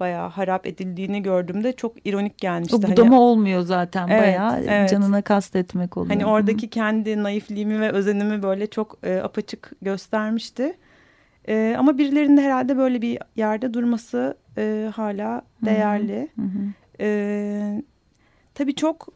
[0.00, 2.76] bayağı harap edildiğini gördüğümde çok ironik gelmişti.
[2.76, 4.90] O Hani- budama olmuyor zaten Evet, bayağı evet.
[4.90, 6.10] canına kastetmek oluyor.
[6.14, 6.30] Hani Hı hı.
[6.30, 10.76] oradaki kendi naifliğimi ve özenimi böyle çok e, apaçık göstermişti.
[11.48, 16.28] E, ama birilerinin de herhalde böyle bir yerde durması e, hala değerli.
[16.36, 16.72] Hı hı.
[17.00, 17.82] E,
[18.54, 19.08] tabii çok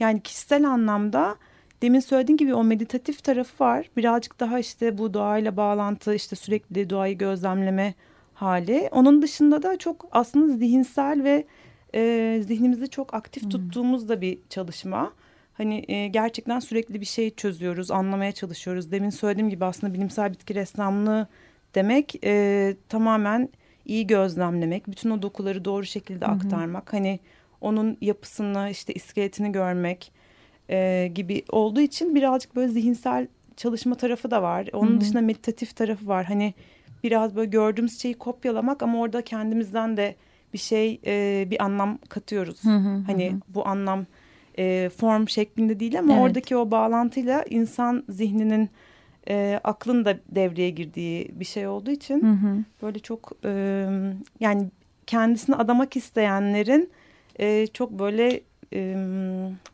[0.00, 1.36] yani kişisel anlamda
[1.82, 3.90] demin söylediğim gibi o meditatif tarafı var.
[3.96, 7.94] Birazcık daha işte bu doğayla bağlantı işte sürekli doğayı gözlemleme
[8.34, 8.88] hali.
[8.92, 11.46] Onun dışında da çok aslında zihinsel ve
[11.94, 15.12] e, zihnimizi çok aktif tuttuğumuz da bir çalışma.
[15.52, 18.92] Hani e, gerçekten sürekli bir şey çözüyoruz, anlamaya çalışıyoruz.
[18.92, 21.26] Demin söylediğim gibi aslında bilimsel bitki ressamlığı
[21.74, 23.48] demek e, tamamen
[23.84, 26.92] iyi gözlemlemek, bütün o dokuları doğru şekilde aktarmak.
[26.92, 27.20] Hani
[27.60, 30.12] onun yapısını, işte iskeletini görmek
[30.70, 33.26] e, gibi olduğu için birazcık böyle zihinsel
[33.56, 34.68] çalışma tarafı da var.
[34.72, 36.24] Onun dışında meditatif tarafı var.
[36.24, 36.54] Hani
[37.04, 40.14] biraz böyle gördüğümüz şeyi kopyalamak ama orada kendimizden de
[40.52, 42.64] bir şey, e, bir anlam katıyoruz.
[42.64, 44.06] Hı hı, Hani bu anlam
[44.58, 46.22] e, form şeklinde değil ama Evet.
[46.22, 48.70] oradaki o bağlantıyla insan zihninin
[49.28, 52.64] e, aklın da devreye girdiği bir şey olduğu için Hı hı.
[52.82, 53.50] böyle çok e,
[54.40, 54.66] yani
[55.06, 56.90] kendisini adamak isteyenlerin
[57.40, 58.40] e, çok böyle
[58.72, 58.94] e,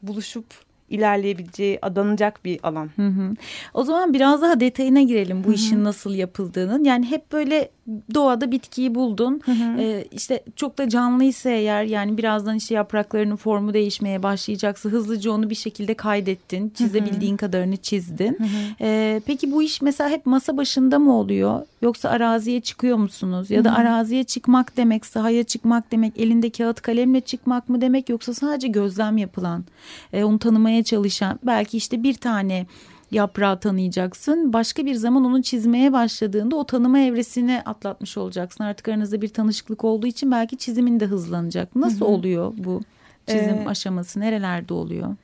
[0.02, 0.46] buluşup
[0.90, 2.90] ilerleyebileceği, adanacak bir alan.
[2.96, 3.34] Hı hı.
[3.74, 6.84] O zaman biraz daha detayına girelim bu işin nasıl yapıldığının.
[6.84, 7.68] Yani hep böyle
[8.14, 9.40] doğada bitkiyi buldun.
[9.78, 15.50] Ee, işte çok da canlıysa eğer yani birazdan işte yapraklarının formu değişmeye başlayacaksa hızlıca onu
[15.50, 16.68] bir şekilde kaydettin.
[16.70, 18.38] Çizebildiğin kadarını çizdin.
[18.80, 21.62] Ee, peki bu iş mesela hep masa başında mı oluyor?
[21.82, 23.50] Yoksa araziye çıkıyor musunuz?
[23.50, 28.08] Ya da araziye çıkmak demek, sahaya çıkmak demek, elinde kağıt kalemle çıkmak mı demek?
[28.08, 29.64] Yoksa sadece gözlem yapılan,
[30.12, 32.66] e, onu tanımaya çalışan belki işte bir tane
[33.10, 34.52] yaprağı tanıyacaksın.
[34.52, 38.64] Başka bir zaman onu çizmeye başladığında o tanıma evresini atlatmış olacaksın.
[38.64, 41.76] Artık aranızda bir tanışıklık olduğu için belki çizimin de hızlanacak.
[41.76, 42.80] Nasıl oluyor bu
[43.26, 44.20] çizim Ee, aşaması?
[44.20, 45.16] Nerelerde oluyor?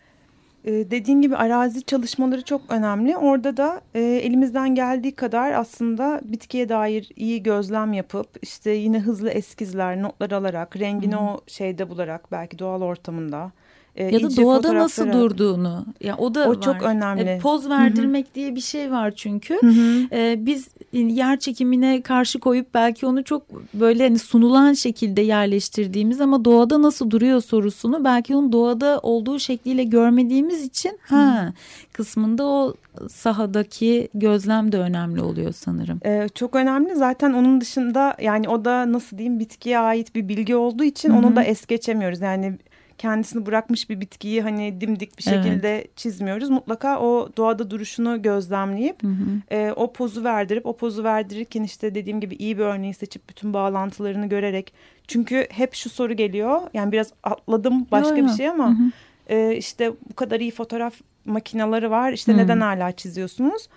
[0.65, 3.17] Ee, dediğin gibi arazi çalışmaları çok önemli.
[3.17, 9.31] Orada da e, elimizden geldiği kadar aslında bitkiye dair iyi gözlem yapıp işte yine hızlı
[9.31, 13.53] eskizler, notlar alarak, rengini o şeyde bularak belki doğal ortamında.
[13.97, 15.85] E, Ya da doğada nasıl durduğunu.
[16.01, 16.61] Ya o da O var.
[16.61, 17.23] çok önemli.
[17.23, 19.59] E, poz verdirmek diye bir şey var çünkü.
[19.61, 20.07] Hı hı.
[20.13, 23.43] E, biz yer çekimine karşı koyup belki onu çok
[23.75, 29.85] böyle hani sunulan şekilde yerleştirdiğimiz ama doğada nasıl duruyor sorusunu belki onun doğada olduğu şekliyle
[29.85, 31.53] görmediğimiz için ha
[31.93, 32.75] kısmında o
[33.09, 36.01] sahadaki gözlem de önemli oluyor sanırım.
[36.07, 36.97] Ee, çok önemli.
[36.97, 41.37] Zaten onun dışında yani o da nasıl diyeyim bitkiye ait bir bilgi olduğu için onu
[41.37, 42.21] da es geçemiyoruz.
[42.21, 42.59] Yani
[43.01, 45.45] kendisini bırakmış bir bitkiyi hani dimdik bir Evet.
[45.45, 46.51] şekilde çizmiyoruz.
[46.51, 49.55] Mutlaka o doğada duruşunu gözlemleyip Hı hı.
[49.57, 53.55] e, o pozu verdirip o pozu verdirirken işte dediğim gibi iyi bir örneği seçip bütün
[53.55, 54.73] bağlantılarını görerek.
[55.09, 56.61] Çünkü hep şu soru geliyor.
[56.75, 58.27] Yani biraz atladım başka Yo, yo.
[58.31, 58.91] bir şey ama Hı hı.
[59.35, 62.13] e, işte bu kadar iyi fotoğraf makineleri var.
[62.13, 62.37] İşte Hı.
[62.37, 63.69] neden hala çiziyorsunuz?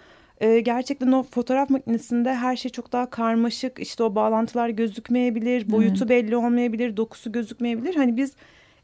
[0.42, 3.80] E, gerçekten o fotoğraf makinesinde her şey çok daha karmaşık.
[3.80, 7.96] İşte o bağlantılar gözükmeyebilir, boyutu belli olmayabilir, dokusu gözükmeyebilir.
[7.96, 8.34] Hani biz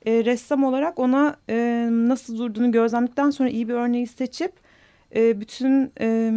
[0.06, 4.52] e, ressam olarak ona e, nasıl durduğunu gözlemledikten sonra iyi bir örneği seçip
[5.16, 6.32] e, bütün e,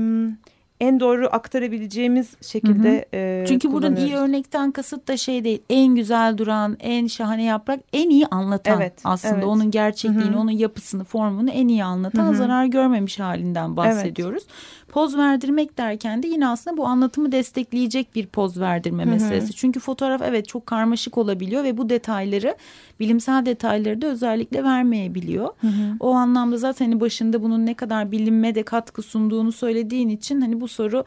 [0.83, 5.63] en doğru aktarabileceğimiz şekilde e, Çünkü buradan iyi örnekten kasıt da şey değil.
[5.71, 9.35] En güzel duran, en şahane yaprak, en iyi anlatan Evet, aslında.
[9.35, 9.45] evet.
[9.45, 10.41] Onun gerçekliğini, Hı hı.
[10.41, 12.37] onun yapısını, formunu en iyi anlatan, Hı hı.
[12.37, 14.43] zarar görmemiş halinden bahsediyoruz.
[14.89, 19.11] Poz verdirmek derken de yine aslında bu anlatımı destekleyecek bir poz verdirme Hı hı.
[19.11, 19.53] meselesi.
[19.53, 22.57] Çünkü fotoğraf evet çok karmaşık olabiliyor ve bu detayları,
[23.01, 25.49] bilimsel detayları da özellikle vermeyebiliyor.
[25.61, 25.97] Hı hı.
[26.01, 30.61] O anlamda zaten hani başında bunun ne kadar bilinme de katkı sunduğunu söylediğin için hani
[30.61, 31.05] bu soru.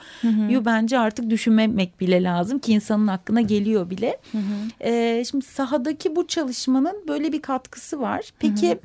[0.52, 4.18] Yu bence artık düşünmemek bile lazım ki insanın aklına geliyor bile.
[4.82, 8.22] Ee, şimdi sahadaki bu çalışmanın böyle bir katkısı var.
[8.40, 8.78] Peki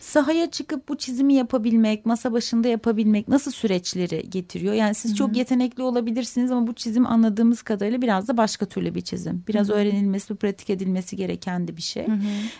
[0.00, 4.74] sahaya çıkıp bu çizimi yapabilmek, masa başında yapabilmek nasıl süreçleri getiriyor?
[4.74, 9.00] Yani siz çok yetenekli olabilirsiniz ama bu çizim anladığımız kadarıyla biraz da başka türlü bir
[9.00, 9.44] çizim.
[9.48, 12.06] Biraz öğrenilmesi, pratik edilmesi gereken de bir şey.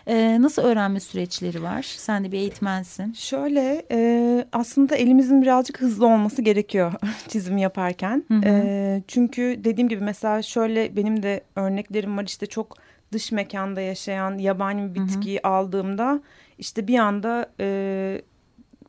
[0.06, 1.82] Ee, nasıl öğrenme süreçleri var?
[1.82, 3.12] Sen de bir eğitmensin.
[3.12, 6.92] Şöyle e, aslında elimizin birazcık hızlı olması gerekiyor
[7.28, 8.24] çizim yaparken.
[8.44, 12.76] E, çünkü dediğim gibi mesela şöyle benim de örneklerim var işte çok
[13.12, 16.20] dış mekanda yaşayan yabani bir bitkiyi aldığımda
[16.60, 18.22] işte bir anda e,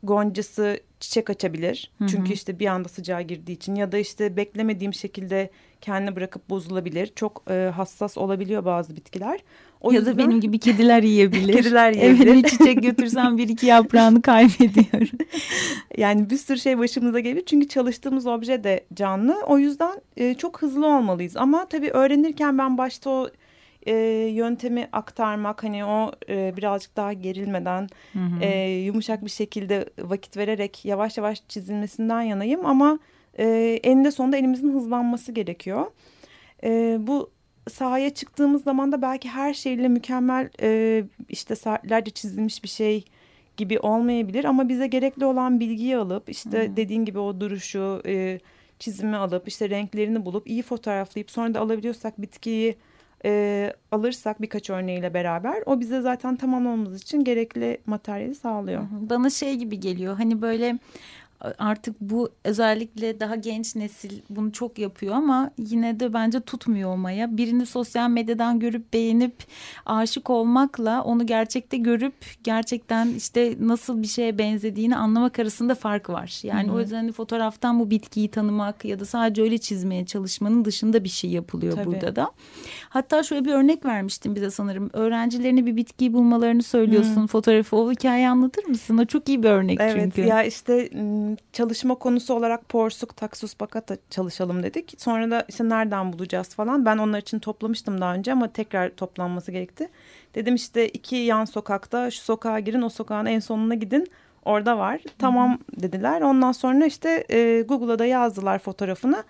[0.02, 1.90] goncası çiçek açabilir.
[1.98, 2.08] Hı hı.
[2.08, 7.12] Çünkü işte bir anda sıcağa girdiği için ya da işte beklemediğim şekilde kendini bırakıp bozulabilir.
[7.16, 9.40] Çok e, hassas olabiliyor bazı bitkiler.
[9.80, 11.52] O ya yüzden- da benim gibi kediler yiyebilir.
[11.56, 12.26] Kediler yiyebilir.
[12.26, 15.18] Evet bir çiçek götürsem bir iki yaprağını kaybediyorum.
[15.96, 17.46] Yani bir sürü şey başımıza geliyor.
[17.46, 19.42] Çünkü çalıştığımız obje de canlı.
[19.46, 21.36] O yüzden e, çok hızlı olmalıyız.
[21.36, 23.28] Ama tabii öğrenirken ben başta o
[23.86, 23.94] e,
[24.32, 27.88] yöntemi aktarmak hani o e, birazcık daha gerilmeden
[28.40, 32.66] e, yumuşak bir şekilde vakit vererek yavaş yavaş çizilmesinden yanayım.
[32.66, 32.98] Ama
[33.38, 35.86] e, eninde sonunda elimizin hızlanması gerekiyor.
[36.64, 37.30] E, bu
[37.70, 43.04] sahaya çıktığımız zaman da belki her şeyle mükemmel e, işte saatlerce çizilmiş bir şey
[43.56, 48.40] gibi olmayabilir ama bize gerekli olan bilgiyi alıp işte dediğin gibi o duruşu e,
[48.78, 52.76] çizimi alıp işte renklerini bulup iyi fotoğraflayıp sonra da alabiliyorsak bitkiyi
[53.24, 58.82] e, alırsak birkaç örneğiyle beraber o bize zaten tamamlamamız için gerekli materyali sağlıyor.
[58.90, 60.78] Bana şey gibi geliyor hani böyle
[61.58, 67.36] artık bu özellikle daha genç nesil bunu çok yapıyor ama yine de bence tutmuyor olmaya.
[67.36, 69.34] Birini sosyal medyadan görüp beğenip
[69.86, 76.40] aşık olmakla onu gerçekte görüp gerçekten işte nasıl bir şeye benzediğini anlamak arasında fark var.
[76.42, 81.04] Yani o yüzden hani fotoğraftan bu bitkiyi tanımak ya da sadece öyle çizmeye çalışmanın dışında
[81.04, 81.86] bir şey yapılıyor Tabii.
[81.86, 82.30] burada da.
[82.88, 84.90] Hatta şöyle bir örnek vermiştim bize sanırım.
[84.92, 87.26] Öğrencilerine bir bitkiyi bulmalarını söylüyorsun.
[87.26, 88.98] Fotoğrafı o hikayeyi anlatır mısın?
[88.98, 90.28] O çok iyi bir örnek Evet çünkü.
[90.28, 90.90] ya işte
[91.52, 94.94] çalışma konusu olarak porsuk, taksus, bakata çalışalım dedik.
[94.98, 96.84] Sonra da işte nereden bulacağız falan.
[96.84, 99.88] Ben onlar için toplamıştım daha önce ama tekrar toplanması gerekti.
[100.34, 104.06] Dedim işte iki yan sokakta şu sokağa girin o sokağın en sonuna gidin.
[104.44, 105.00] Orada var.
[105.18, 106.20] Tamam dediler.
[106.20, 109.24] Ondan sonra işte e, Google'a da yazdılar fotoğrafını.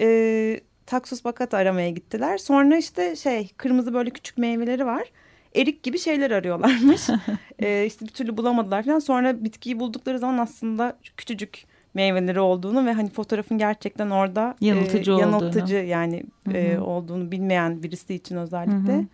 [0.00, 2.38] E, taksus bakata aramaya gittiler.
[2.38, 5.12] Sonra işte şey kırmızı böyle küçük meyveleri var.
[5.56, 7.08] Erik gibi şeyler arıyorlarmış.
[7.58, 8.98] e, işte bir türlü bulamadılar falan.
[8.98, 15.14] Sonra bitkiyi buldukları zaman aslında küçücük meyveleri olduğunu ve hani fotoğrafın gerçekten orada e, Yanıltıcı
[15.14, 15.20] olduğunu.
[15.20, 16.84] yanıltıcı yani Hı e, hı.
[16.84, 19.04] olduğunu bilmeyen birisi için özellikle Hı hı.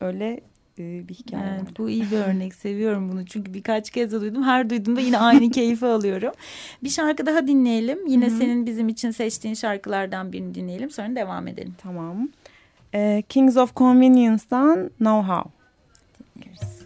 [0.00, 0.40] öyle
[0.78, 2.54] e, bir hikaye Evet, bu iyi bir örnek.
[2.54, 3.26] Seviyorum bunu.
[3.26, 4.42] Çünkü birkaç kez de duydum.
[4.42, 6.32] Her duyduğumda yine aynı keyfi alıyorum.
[6.82, 8.06] Bir şarkı daha dinleyelim.
[8.06, 8.36] Yine Hı hı.
[8.38, 10.90] senin bizim için seçtiğin şarkılardan birini dinleyelim.
[10.90, 11.74] Sonra devam edelim.
[11.78, 12.28] Tamam.
[12.94, 15.50] E, Kings of Convenience'dan Know How.
[16.40, 16.79] Makers.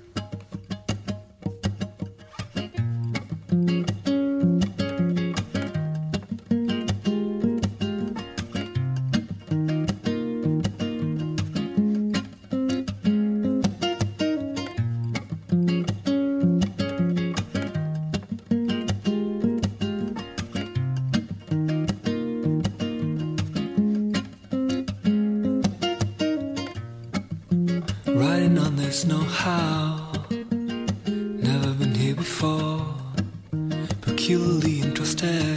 [28.24, 30.10] Riding on this know-how.
[31.06, 32.82] Never been here before.
[34.00, 35.53] Peculiarly interested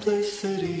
[0.00, 0.77] place that he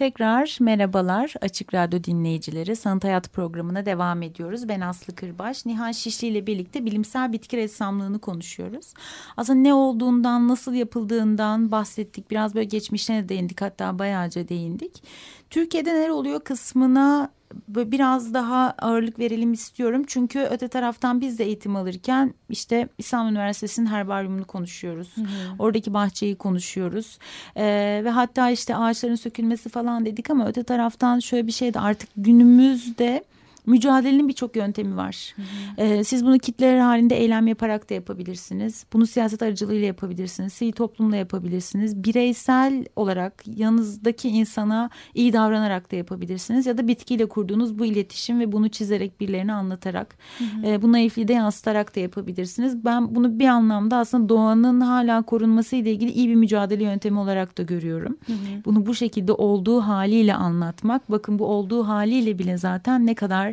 [0.00, 2.76] Tekrar merhabalar Açık Radyo dinleyicileri.
[2.76, 4.68] Sanat Hayat programına devam ediyoruz.
[4.68, 5.66] Ben Aslı Kırbaş.
[5.66, 8.94] Nihan Şişli ile birlikte bilimsel bitki ressamlığını konuşuyoruz.
[9.36, 12.30] Aslında ne olduğundan, nasıl yapıldığından bahsettik.
[12.30, 15.02] Biraz böyle geçmişine de değindik hatta bayağıca değindik.
[15.50, 17.30] Türkiye'de neler oluyor kısmına
[17.68, 20.04] biraz daha ağırlık verelim istiyorum.
[20.06, 25.14] Çünkü öte taraftan biz de eğitim alırken işte İstanbul Üniversitesi'nin herbaryumunu konuşuyoruz.
[25.58, 27.18] Oradaki bahçeyi konuşuyoruz.
[27.56, 31.80] Ee, ve hatta işte ağaçların sökülmesi falan dedik ama öte taraftan şöyle bir şey de
[31.80, 33.24] artık günümüzde
[33.66, 35.34] mücadelenin birçok yöntemi var.
[35.78, 38.84] Ee, siz bunu kitleler halinde eylem yaparak da yapabilirsiniz.
[38.92, 40.52] Bunu siyaset aracılığıyla yapabilirsiniz.
[40.52, 42.04] Sivil toplumla yapabilirsiniz.
[42.04, 46.66] Bireysel olarak yanınızdaki insana iyi davranarak da yapabilirsiniz.
[46.66, 50.16] Ya da bitkiyle kurduğunuz bu iletişim ve bunu çizerek birilerine anlatarak
[50.64, 52.84] e, bu naifliği de yansıtarak da yapabilirsiniz.
[52.84, 57.58] Ben bunu bir anlamda aslında doğanın hala korunması ile ilgili iyi bir mücadele yöntemi olarak
[57.58, 58.16] da görüyorum.
[58.64, 61.10] Bunu bu şekilde olduğu haliyle anlatmak.
[61.10, 63.49] Bakın bu olduğu haliyle bile zaten ne kadar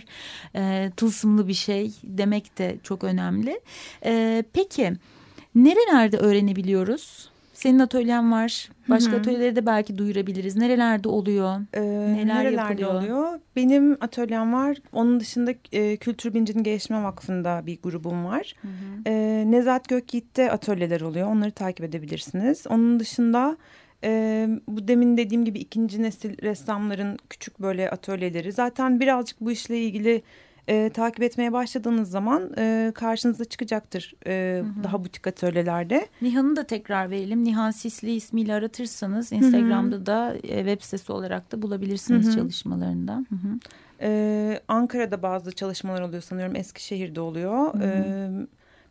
[0.56, 3.62] e, tılsımlı bir şey demek de çok önemli.
[4.06, 4.93] E, peki
[5.56, 7.30] nerelerde öğrenebiliyoruz?
[7.54, 8.70] Senin atölyen var.
[8.89, 10.56] Başka atölyeleri de belki duyurabiliriz.
[10.56, 11.60] Nerelerde oluyor?
[11.74, 12.93] Ee, Neler nerelerde yapılıyor?
[12.93, 13.39] oluyor?
[13.56, 14.78] Benim atölyem var.
[14.93, 18.54] Onun dışında e, Kültür Bilincini Geliştirme Vakfı'nda bir grubum var.
[19.08, 21.28] Ee, Nezat Gökyiğit'te atölyeler oluyor.
[21.28, 22.68] Onları takip edebilirsiniz.
[22.70, 23.58] Onun dışında
[24.04, 28.52] e, bu demin dediğim gibi ikinci nesil ressamların küçük böyle atölyeleri.
[28.52, 30.24] Zaten birazcık bu işle ilgili
[30.68, 36.08] e, takip etmeye başladığınız zaman e, karşınıza çıkacaktır e, daha butik atölyelerde.
[36.22, 37.43] Nihan'ı da tekrar verelim.
[37.43, 42.36] Nihan Sisli ismiyle aratırsanız Instagram'da da e, web sitesi olarak da bulabilirsiniz Hı hı.
[42.36, 43.28] çalışmalarından.
[43.30, 43.60] Hı hı.
[44.02, 46.56] Ee, Ankara'da bazı çalışmalar oluyor sanıyorum.
[46.56, 47.74] Eskişehir'de oluyor.
[47.74, 47.84] Hı hı.
[47.84, 48.30] Ee,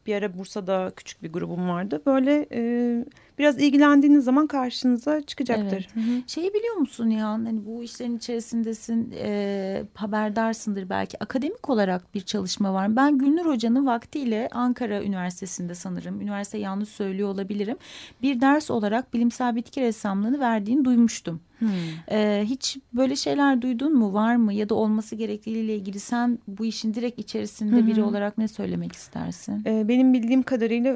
[0.06, 2.02] bir ara Bursa'da küçük bir grubum vardı.
[2.06, 3.04] Böyle e,
[3.38, 5.88] biraz ilgilendiğiniz zaman karşınıza çıkacaktır.
[5.94, 5.96] Evet.
[5.96, 6.22] Hı hı.
[6.26, 7.44] Şeyi biliyor musun Nihan?
[7.44, 11.22] Hani bu işlerin içerisindesin, e, haberdarsındır belki.
[11.22, 12.96] Akademik olarak bir çalışma var.
[12.96, 17.76] Ben Gülnur Hoca'nın vaktiyle Ankara Üniversitesi'nde sanırım, üniversite yanlış söylüyor olabilirim.
[18.22, 21.40] Bir ders olarak bilimsel bitki ressamlığını verdiğini duymuştum.
[21.58, 21.68] Hmm.
[22.10, 24.52] E, hiç böyle şeyler duydun mu, var mı?
[24.52, 29.62] Ya da olması gerektiğiyle ilgili sen bu işin direkt içerisinde biri olarak ne söylemek istersin?
[29.66, 30.94] Ee, benim bildiğim kadarıyla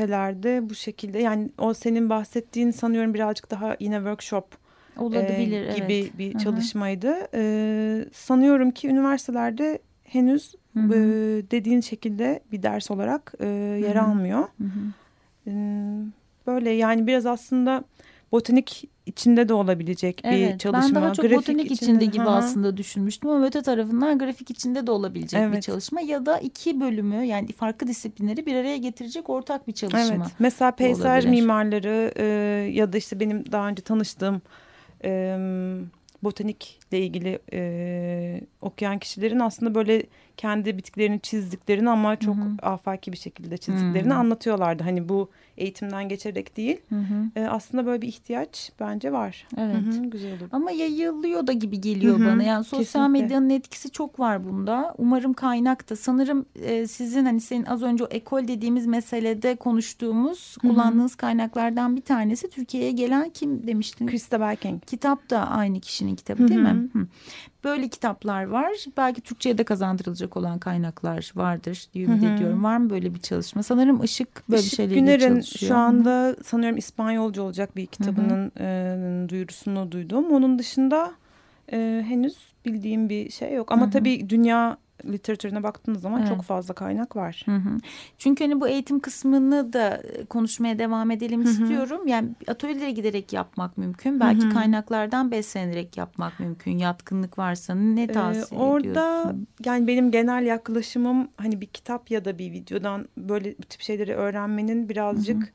[0.00, 4.44] üniversitelerde bu şekilde yani o senin bahsettiğin sanıyorum birazcık daha yine workshop
[4.96, 6.18] e, Olabilir, gibi evet.
[6.18, 6.42] bir Hı hı.
[6.44, 7.14] çalışmaydı.
[7.34, 10.94] Ee, sanıyorum ki üniversitelerde henüz Hı hı.
[10.94, 10.98] e,
[11.50, 14.04] dediğin şekilde bir ders olarak e, yer Hı hı.
[14.04, 14.40] almıyor.
[14.58, 14.92] Hı hı.
[15.44, 16.10] Hmm,
[16.46, 17.84] Böyle yani biraz aslında
[18.32, 21.00] botanik içinde de olabilecek bir Evet, çalışma.
[21.00, 22.30] ben daha çok grafik botanik içinde, gibi Hı hı.
[22.30, 25.62] aslında düşünmüştüm ama öte tarafından grafik içinde de olabilecek bir Evet.
[25.62, 30.00] çalışma ya da iki bölümü yani farklı disiplinleri bir araya getirecek ortak bir çalışma.
[30.00, 30.20] Evet.
[30.38, 31.40] Mesela peyzaj olabilir.
[31.40, 32.24] mimarları e,
[32.72, 34.42] ya da işte benim daha önce tanıştığım
[35.04, 35.36] e,
[36.22, 40.02] botanikle ilgili e, okuyan kişilerin aslında böyle
[40.36, 42.48] kendi bitkilerini çizdiklerini ama çok Hı hı.
[42.62, 44.16] afaki bir şekilde çizdiklerini Hı.
[44.16, 44.82] anlatıyorlardı.
[44.82, 46.80] Hani bu eğitimden geçerek değil.
[46.88, 47.40] Hı hı.
[47.40, 49.46] E, aslında böyle bir ihtiyaç bence var.
[49.58, 49.74] Evet.
[49.74, 50.48] Hı hı, güzel olur.
[50.52, 52.42] Ama yayılıyor da gibi geliyor Hı hı, bana.
[52.42, 53.22] Yani sosyal kesinlikle.
[53.24, 54.94] medyanın etkisi çok var bunda.
[54.98, 60.56] Umarım kaynak da sanırım e, sizin hani senin az önce o ekol dediğimiz meselede konuştuğumuz
[60.62, 60.72] Hı hı.
[60.72, 64.06] kullandığınız kaynaklardan bir tanesi Türkiye'ye gelen kim demiştin?
[64.06, 64.82] Krista Berking.
[64.86, 66.74] Kitap da aynı kişinin kitabı değil Hı hı.
[66.74, 66.88] mi?
[66.92, 67.06] Hı.
[67.64, 68.72] Böyle kitaplar var.
[68.96, 72.64] Belki Türkçe'ye de kazandırılacak olan kaynaklar vardır diye ümit ediyorum.
[72.64, 73.62] Var mı böyle bir çalışma?
[73.62, 75.68] Sanırım Işık böyle bir Işık şeylerle Güner'in çalışıyor.
[75.68, 80.24] şu anda sanıyorum İspanyolca olacak bir kitabının e, duyurusunu duydum.
[80.32, 81.12] Onun dışında
[81.72, 82.36] e, henüz
[82.66, 83.72] bildiğim bir şey yok.
[83.72, 83.90] Ama Hı hı.
[83.92, 86.28] tabii dünya literatürüne baktığınız zaman Evet.
[86.28, 87.42] çok fazla kaynak var.
[87.44, 87.78] Hı hı.
[88.18, 91.50] Çünkü hani bu eğitim kısmını da e, konuşmaya devam edelim Hı hı.
[91.52, 92.06] istiyorum.
[92.06, 94.20] Yani atölyelere giderek yapmak mümkün.
[94.20, 94.52] Belki Hı hı.
[94.52, 96.78] kaynaklardan beslenerek yapmak mümkün.
[96.78, 98.80] Yatkınlık varsa ne Ee, tavsiye orada
[99.20, 99.46] ediyorsun?
[99.64, 104.14] yani benim genel yaklaşımım hani bir kitap ya da bir videodan böyle bu tip şeyleri
[104.14, 105.52] öğrenmenin birazcık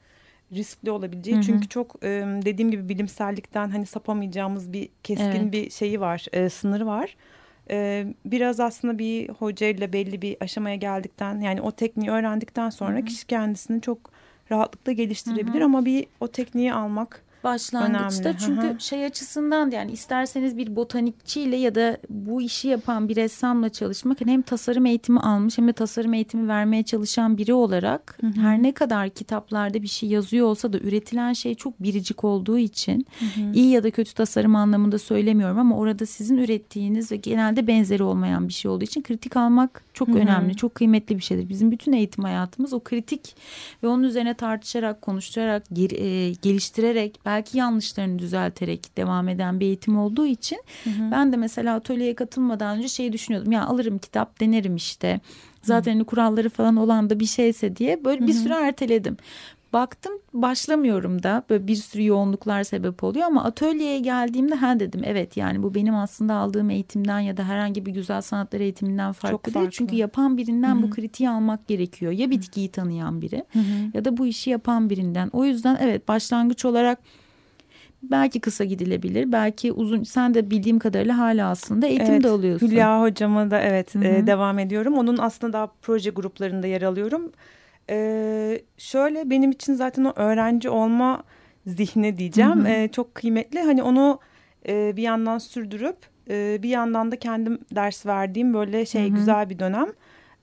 [0.54, 1.36] riskli olabileceği.
[1.36, 1.44] Hı hı.
[1.46, 2.08] Çünkü çok e,
[2.46, 5.52] dediğim gibi bilimsellikten hani sapamayacağımız bir keskin Evet.
[5.54, 7.16] bir şeyi var, e, sınırı var.
[7.70, 13.02] E, biraz aslında bir hocayla belli bir aşamaya geldikten yani o tekniği öğrendikten sonra Hı
[13.02, 13.06] hı.
[13.06, 13.98] kişi kendisini çok
[14.52, 15.66] rahatlıkla geliştirebilir Hı hı.
[15.66, 21.56] ama bir o tekniği almak Başlangıçta Önemli, çünkü şey açısından da yani isterseniz bir botanikçiyle
[21.56, 25.74] ya da bu işi yapan bir ressamla çalışmak hani hem tasarım eğitimi almış hem de
[25.74, 28.42] tasarım eğitimi vermeye çalışan biri olarak Hı hı.
[28.42, 33.06] her ne kadar kitaplarda bir şey yazıyor olsa da üretilen şey çok biricik olduğu için
[33.54, 38.48] iyi ya da kötü tasarım anlamında söylemiyorum ama orada sizin ürettiğiniz ve genelde benzeri olmayan
[38.48, 40.18] bir şey olduğu için kritik almak çok Hı hı.
[40.18, 41.50] önemli, çok kıymetli bir şeydir.
[41.50, 43.36] Bizim bütün eğitim hayatımız o kritik
[43.84, 45.02] ve onun üzerine tartışarak,
[45.74, 50.62] geri- e, geliştirerek, belki yanlışlarını düzelterek devam eden bir eğitim olduğu için
[51.12, 53.52] ben de mesela atölyeye katılmadan önce şeyi düşünüyordum.
[53.52, 55.20] Ya alırım kitap, denerim işte.
[55.62, 59.18] Zaten hani kuralları falan olan da bir şeyse diye böyle bir süre erteledim.
[59.74, 65.38] Baktım başlamıyorum da böyle bir sürü yoğunluklar sebep oluyor ama atölyeye geldiğimde ha dedim evet
[65.38, 69.46] yani bu benim aslında aldığım eğitimden ya da herhangi bir güzel sanatlar eğitiminden farklı, Çok
[69.46, 69.54] değil.
[69.54, 69.72] farklı.
[69.72, 72.12] Çünkü yapan birinden bu kritiği almak gerekiyor.
[72.12, 73.46] Ya bitkiyi tanıyan biri
[73.94, 75.30] ya da bu işi yapan birinden.
[75.34, 77.00] O yüzden evet başlangıç olarak
[78.04, 79.32] belki kısa gidilebilir.
[79.32, 82.68] Belki uzun sen de bildiğim kadarıyla hala aslında eğitim Evet, de alıyorsun.
[82.68, 84.04] Hülya hocama da evet Hı hı.
[84.04, 84.94] e, devam ediyorum.
[84.98, 87.32] Onun aslında daha proje gruplarında yer alıyorum.
[87.90, 91.24] E, şöyle benim için zaten o öğrenci olma
[91.66, 92.60] zihni diyeceğim.
[92.60, 92.68] Hı hı.
[92.68, 93.60] E, çok kıymetli.
[93.60, 94.20] Hani onu
[94.68, 95.98] e, bir yandan sürdürüp
[96.30, 99.16] e, bir yandan da kendim ders verdiğim böyle şey Hı hı.
[99.16, 99.88] güzel bir dönem.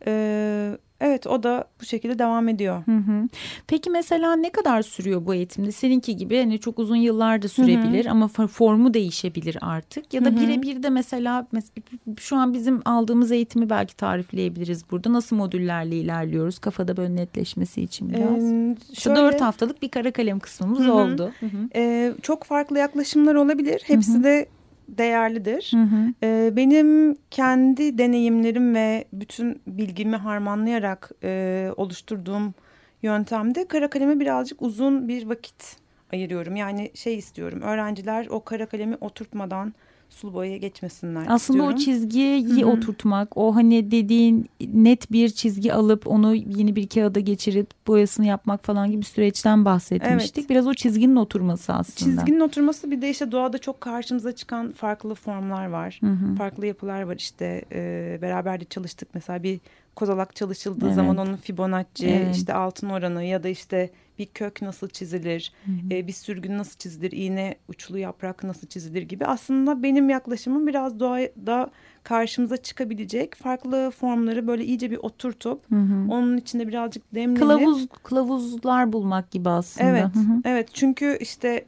[0.06, 2.82] E, evet o da bu şekilde devam ediyor.
[2.86, 3.28] Hı hı.
[3.66, 5.72] Peki mesela ne kadar sürüyor bu eğitimde?
[5.72, 10.14] Seninki gibi hani çok uzun yıllar da sürebilir ama for- formu değişebilir artık.
[10.14, 10.40] Ya da Hı hı.
[10.40, 15.12] birebir de mesela mes- şu an bizim aldığımız eğitimi belki tarifleyebiliriz burada.
[15.12, 18.44] Nasıl modüllerle ilerliyoruz kafada böyle netleşmesi için biraz.
[18.52, 20.92] E, İşte şöyle- dört haftalık bir kara kalem kısmımız Hı hı.
[20.92, 21.32] oldu.
[21.40, 21.68] Hı hı.
[21.74, 23.82] e, çok farklı yaklaşımlar olabilir.
[23.86, 24.46] Hepsi de
[24.88, 25.72] değerlidir.
[25.74, 26.14] Hı hı.
[26.22, 32.54] Ee, Benim kendi deneyimlerim ve bütün bilgimi harmanlayarak e, oluşturduğum
[33.02, 35.76] yöntemde kara kaleme birazcık uzun bir vakit
[36.12, 36.56] ayırıyorum.
[36.56, 39.74] Yani şey istiyorum öğrenciler o kara kalemi oturtmadan
[40.08, 41.74] sulu boyaya geçmesinler Aslında istiyorum.
[41.74, 42.66] o çizgiyi Hı hı.
[42.66, 48.64] oturtmak, o hani dediğin net bir çizgi alıp onu yeni bir kağıda geçirip boyasını yapmak
[48.64, 50.38] falan gibi süreçten bahsetmiştik.
[50.38, 50.50] Evet.
[50.50, 51.96] Biraz o çizginin oturması aslında.
[52.16, 55.98] Çizginin oturması bir de işte doğada çok karşımıza çıkan farklı formlar var.
[56.02, 56.34] Hı hı.
[56.34, 59.60] Farklı yapılar var işte e, beraber de çalıştık mesela bir
[59.98, 60.94] kozalak çalışıldığı Evet.
[60.94, 62.36] zaman onun Fibonacci Evet.
[62.36, 65.52] işte altın oranı ya da işte bir kök nasıl çizilir,
[65.90, 69.26] e, bir sürgün nasıl çizilir, iğne uçlu yaprak nasıl çizilir gibi.
[69.26, 71.70] Aslında benim yaklaşımım biraz doğada
[72.02, 76.12] karşımıza çıkabilecek farklı formları böyle iyice bir oturtup Hı hı.
[76.12, 79.88] onun içinde birazcık demlenip Kılavuz kılavuzlar bulmak gibi aslında.
[79.90, 80.42] Evet, Hı hı.
[80.44, 80.68] evet.
[80.72, 81.64] Çünkü işte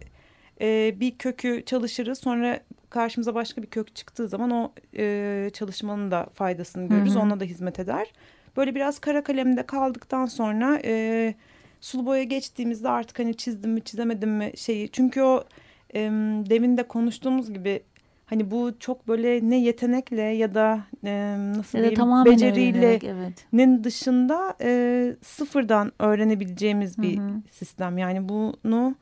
[0.61, 2.61] e, bir kökü çalışırız, sonra
[2.91, 7.23] karşımıza başka bir kök çıktığı zaman o e, çalışmanın da faydasını görürüz, Hı hı.
[7.23, 8.13] ona da hizmet eder.
[8.57, 11.35] Böyle biraz kara kalemde kaldıktan sonra e,
[11.81, 14.89] sulu boya geçtiğimizde artık hani çizdim mi çizemedim mi şeyi.
[14.93, 15.45] Çünkü o
[15.95, 16.01] e,
[16.51, 17.83] demin de konuştuğumuz gibi
[18.27, 22.99] hani bu çok böyle ne yetenekle ya da e, nasıl Ya da diyeyim tamamen beceriyle
[23.03, 23.47] evet.
[23.53, 27.33] nin dışında e, sıfırdan öğrenebileceğimiz bir Hı hı.
[27.51, 27.99] sistem.
[27.99, 28.95] Yani bunu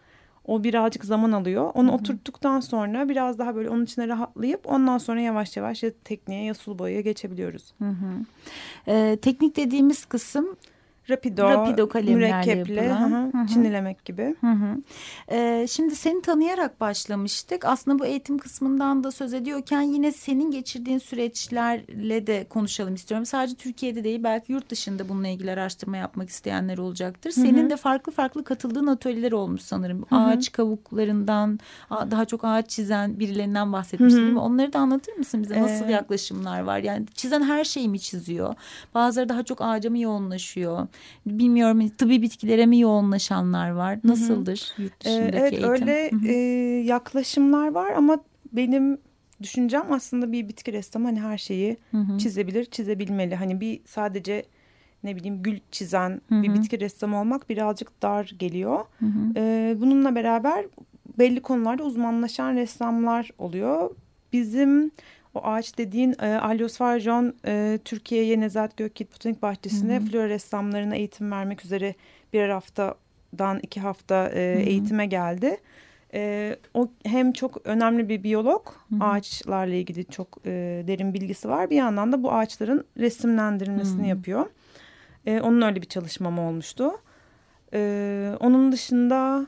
[0.48, 1.70] o birazcık zaman alıyor.
[1.74, 1.96] Onu Hı hı.
[1.96, 6.54] oturttuktan sonra biraz daha böyle onun içine rahatlayıp ondan sonra yavaş yavaş ya tekniğe ya
[6.54, 7.74] sulu boyaya geçebiliyoruz.
[7.78, 8.24] Hı hı.
[8.88, 10.56] Ee, teknik dediğimiz kısım
[11.10, 14.36] Rapido, Rapido mürekkeple, hı hı, çinilemek gibi.
[14.40, 14.76] Hı hı.
[15.30, 17.64] Ee, şimdi seni tanıyarak başlamıştık.
[17.64, 23.26] Aslında bu eğitim kısmından da söz ediyorken yine senin geçirdiğin süreçlerle de konuşalım istiyorum.
[23.26, 27.32] Sadece Türkiye'de değil belki yurt dışında bununla ilgili araştırma yapmak isteyenler olacaktır.
[27.36, 27.44] Hı hı.
[27.44, 30.04] Senin de farklı farklı katıldığın atölyeler olmuş sanırım.
[30.08, 30.20] Hı hı.
[30.20, 34.24] Ağaç kavuklarından daha çok ağaç çizen birilerinden bahsetmiştin Hı hı.
[34.24, 34.40] değil mi?
[34.40, 35.62] Onları da anlatır mısın bize?
[35.62, 36.78] Nasıl Ee, yaklaşımlar var?
[36.78, 38.54] Yani çizen her şeyi mi çiziyor?
[38.94, 40.86] Bazıları daha çok ağaca mı yoğunlaşıyor?
[41.26, 43.98] Bilmiyorum tıbbi bitkilere mi yoğunlaşanlar var?
[44.04, 45.70] Nasıldır yurt Ee, dışındaki evet eğitim?
[45.70, 46.26] öyle Hı hı.
[46.28, 46.32] e,
[46.84, 48.18] yaklaşımlar var ama
[48.52, 48.98] benim
[49.42, 52.18] düşüncem aslında bir bitki ressamı hani her şeyi Hı hı.
[52.18, 53.34] çizebilir, çizebilmeli.
[53.34, 54.44] Hani bir sadece
[55.04, 56.54] ne bileyim gül çizen Hı bir hı.
[56.54, 58.78] bitki ressamı olmak birazcık dar geliyor.
[59.00, 59.32] Hı hı.
[59.36, 60.64] Ee, bununla beraber
[61.18, 63.90] belli konularda uzmanlaşan ressamlar oluyor.
[64.32, 64.90] Bizim
[65.34, 70.04] o ağaç dediğin e, Alyos Farjon e, Türkiye'ye Nezahat Gökyiğit Botanik Bahçesi'ne Hı hı.
[70.04, 71.94] flora ressamlarına eğitim vermek üzere
[72.32, 74.60] birer haftadan iki hafta e, hı.
[74.60, 75.56] eğitime geldi.
[76.14, 79.04] E, o hem çok önemli bir biyolog, Hı hı.
[79.04, 81.70] ağaçlarla ilgili çok e, derin bilgisi var.
[81.70, 84.08] Bir yandan da bu ağaçların resimlendirilmesini Hı.
[84.08, 84.46] yapıyor.
[85.26, 86.90] E, onun öyle bir çalışmam olmuştu.
[87.74, 89.46] E, onun dışında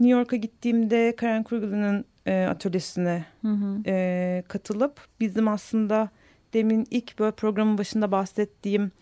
[0.00, 3.82] New York'a gittiğimde Karen Kruger'ın e, atölyesine Hı hı.
[3.86, 6.10] e, katılıp bizim aslında
[6.54, 8.92] demin ilk böyle programın başında bahsettiğim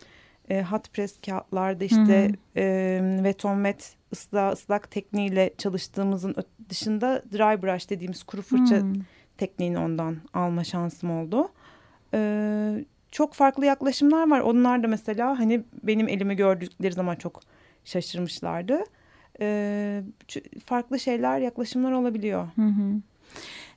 [0.51, 6.35] e, hot press kağıtlarda işte Hı e, vetonmet ısla, ıslak tekniğiyle çalıştığımızın
[6.69, 8.93] dışında dry brush dediğimiz kuru fırça Hı.
[9.39, 11.49] tekniğini ondan alma şansım oldu.
[12.15, 14.41] E, çok farklı yaklaşımlar var.
[14.41, 17.41] Onlar da mesela hani benim elimi gördükleri zaman çok
[17.85, 18.85] şaşırmışlardı.
[19.41, 20.03] E,
[20.67, 22.49] farklı şeyler, yaklaşımlar olabiliyor.
[22.57, 23.01] Hı hı.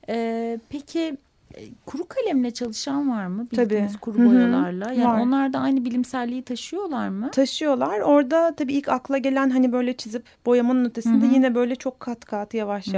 [0.09, 1.17] Ee, peki
[1.57, 3.47] e, kuru kalemle çalışan var mı?
[3.55, 3.65] Tabii.
[3.69, 4.25] Bildiğiniz kuru Hı hı.
[4.25, 4.91] boyalarla.
[4.93, 5.19] Yani Var.
[5.21, 7.31] onlar da aynı bilimselliği taşıyorlar mı?
[7.31, 7.99] taşıyorlar.
[7.99, 11.33] Orada tabii ilk akla gelen hani böyle çizip boyamanın ötesinde Hı hı.
[11.33, 12.93] yine böyle çok kat kat yavaş Hı hı.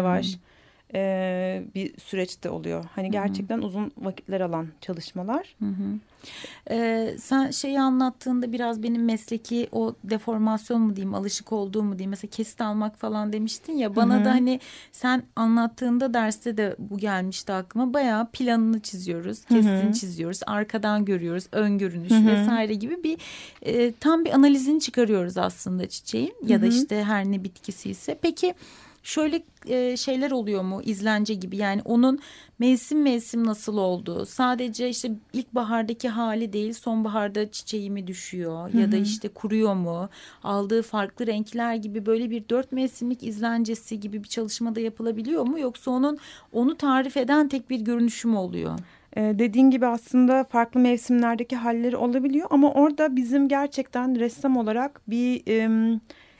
[0.93, 2.85] E, bir süreçte oluyor.
[2.95, 5.55] Hani gerçekten uzun vakitler alan çalışmalar.
[5.59, 5.99] Hı hı.
[6.71, 12.09] Ee, sen şeyi anlattığında biraz benim mesleki o deformasyon mu diyeyim alışık olduğum mu diyeyim
[12.09, 14.25] mesela kesit almak falan demiştin ya bana Hı hı.
[14.25, 14.59] da hani
[14.91, 19.61] sen anlattığında derste de bu gelmişti aklıma bayağı planını çiziyoruz Hı hı.
[19.61, 22.27] kesitini çiziyoruz arkadan görüyoruz ön görünüş Hı hı.
[22.27, 23.17] vesaire gibi bir
[23.61, 26.73] e, tam bir analizini çıkarıyoruz aslında çiçeğin ya da Hı hı.
[26.73, 28.53] işte her ne bitkisi ise peki
[29.03, 31.57] şöyle e, şeyler oluyor mu izlence gibi?
[31.57, 32.19] Yani onun
[32.59, 38.73] mevsim mevsim nasıl olduğu sadece işte ilkbahardaki hali değil sonbaharda çiçeği mi düşüyor?
[38.73, 40.09] Ya da işte kuruyor mu?
[40.43, 45.59] Aldığı farklı renkler gibi böyle bir dört mevsimlik izlencesi gibi bir çalışma da yapılabiliyor mu?
[45.59, 46.17] Yoksa onun
[46.53, 48.79] onu tarif eden tek bir görünüşü mü oluyor?
[49.17, 55.41] E, dediğin gibi aslında farklı mevsimlerdeki halleri olabiliyor ama orada bizim gerçekten ressam olarak bir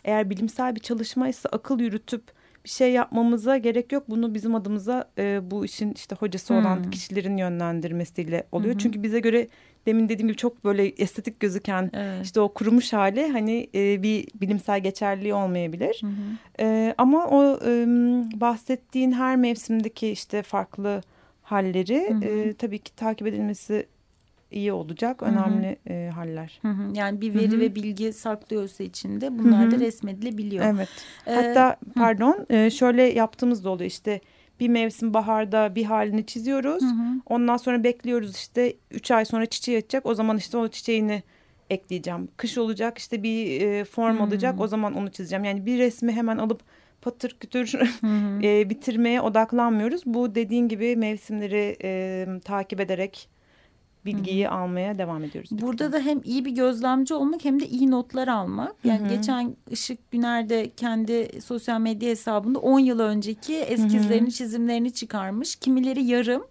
[0.03, 4.03] eğer bilimsel bir çalışmaysa akıl yürütüp bir şey yapmamıza gerek yok.
[4.09, 6.89] Bunu bizim adımıza e, bu işin işte hocası olan Hmm.
[6.91, 8.73] kişilerin yönlendirmesiyle oluyor.
[8.75, 8.77] Hı.
[8.79, 9.47] Çünkü bize göre
[9.85, 12.25] demin dediğim gibi çok böyle estetik gözüken Evet.
[12.25, 16.01] işte o kurumuş hali hani e, bir bilimsel geçerliliği olmayabilir.
[16.01, 16.11] Hı hı.
[16.59, 17.85] Ee, ama o e,
[18.41, 21.01] bahsettiğin her mevsimdeki işte farklı
[21.41, 22.25] halleri Hı hı.
[22.25, 23.85] e, tabii ki takip edilmesi
[24.51, 25.21] iyi olacak.
[25.21, 25.25] hı.
[25.25, 26.59] Önemli e, haller.
[26.61, 26.91] Hı hı.
[26.93, 27.59] Yani bir Hı veri hı.
[27.59, 29.79] ve bilgi saklıyorsa içinde bunlar Hı da hı.
[29.79, 30.65] resmedilebiliyor.
[30.65, 30.89] Evet.
[31.27, 34.21] Ee, Hatta pardon e, şöyle yaptığımız da oluyor işte
[34.59, 36.83] bir mevsim baharda bir halini çiziyoruz.
[37.25, 40.05] Ondan sonra bekliyoruz işte üç ay sonra çiçeği açacak.
[40.05, 41.23] O zaman işte o çiçeğini
[41.69, 42.27] ekleyeceğim.
[42.37, 44.59] Kış olacak işte bir e, form alacak.
[44.59, 45.43] O zaman onu çizeceğim.
[45.43, 46.61] Yani bir resmi hemen alıp
[47.01, 47.73] patır kütür
[48.43, 50.01] e, bitirmeye odaklanmıyoruz.
[50.05, 53.29] Bu dediğin gibi mevsimleri e, takip ederek
[54.05, 55.49] bilgiyi almaya devam ediyoruz.
[55.51, 58.75] Burada da hem iyi bir gözlemci olmak hem de iyi notlar almak.
[58.83, 59.09] Yani Hı hı.
[59.09, 60.39] geçen Işık Güner
[60.77, 65.55] kendi sosyal medya hesabında 10 yıl önceki eskizlerini, çizimlerini çıkarmış.
[65.55, 66.43] Kimileri yarım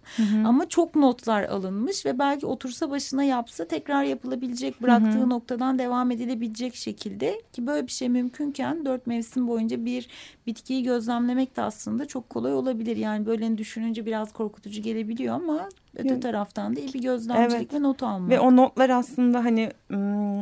[0.45, 6.75] ama çok notlar alınmış ve belki otursa başına yapsa tekrar yapılabilecek, bıraktığı noktadan devam edilebilecek
[6.75, 10.07] şekilde ki böyle bir şey mümkünken dört mevsim boyunca bir
[10.47, 12.97] bitkiyi gözlemlemek de aslında çok kolay olabilir.
[12.97, 16.21] Yani böyle düşününce biraz korkutucu gelebiliyor ama öte Yok.
[16.21, 17.01] taraftan da iyi bir
[17.43, 17.81] gözlemcilik Evet.
[17.81, 18.29] ve not almak.
[18.29, 20.41] Ve o notlar aslında hani ım,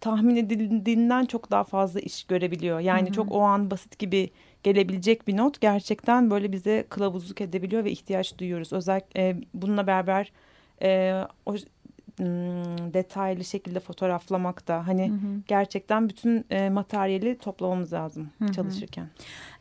[0.00, 2.80] tahmin edildiğinden çok daha fazla iş görebiliyor.
[2.80, 4.30] Yani çok o an basit gibi
[4.62, 8.72] gelebilecek bir not gerçekten böyle bize kılavuzluk edebiliyor ve ihtiyaç duyuyoruz.
[8.72, 10.32] Özellikle e, bununla beraber
[10.82, 11.54] e, o
[12.94, 15.12] detaylı şekilde fotoğraflamak da hani
[15.46, 19.06] gerçekten bütün e, materyali toplamamız lazım çalışırken.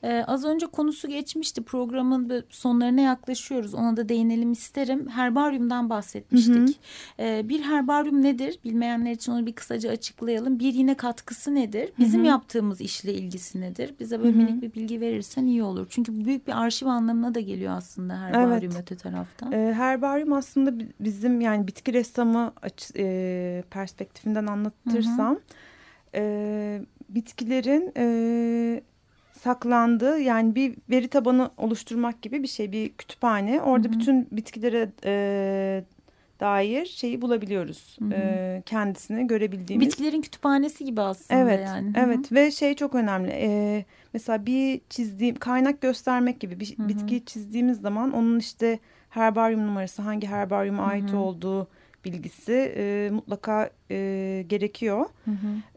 [0.03, 1.63] Ee, az önce konusu geçmişti.
[1.63, 3.73] Programın sonlarına yaklaşıyoruz.
[3.73, 5.07] Ona da değinelim isterim.
[5.09, 6.79] Herbaryumdan bahsetmiştik.
[7.19, 8.59] Ee, bir herbaryum nedir?
[8.65, 10.59] Bilmeyenler için onu bir kısaca açıklayalım.
[10.59, 11.91] Bir yine katkısı nedir?
[11.99, 13.93] Bizim yaptığımız işle ilgisi nedir?
[13.99, 15.87] Bize böyle minik bir bilgi verirsen iyi olur.
[15.89, 18.81] Çünkü büyük bir arşiv anlamına da geliyor aslında herbaryum Evet.
[18.81, 19.51] öte taraftan.
[19.51, 25.39] E, herbaryum aslında bi- bizim yani bitki ressamı açı, e, perspektifinden anlatırsam
[26.15, 28.81] e, bitkilerin e,
[29.39, 33.61] saklandığı yani bir veri tabanı oluşturmak gibi bir şey bir kütüphane.
[33.61, 35.83] Orada bütün bitkilere e,
[36.39, 37.97] dair şeyi bulabiliyoruz.
[38.11, 39.87] E, kendisini görebildiğimiz.
[39.87, 41.87] Bitkilerin kütüphanesi gibi aslında Evet, yani.
[41.87, 42.05] Hı hı.
[42.05, 43.31] evet ve şey çok önemli.
[43.33, 48.79] Ee, mesela bir çizdiğim kaynak göstermek gibi bir bitkiyi çizdiğimiz zaman onun işte
[49.09, 51.67] herbaryum numarası, hangi herbaryuma ait olduğu
[52.13, 55.05] bilgisi e, mutlaka e, gerekiyor.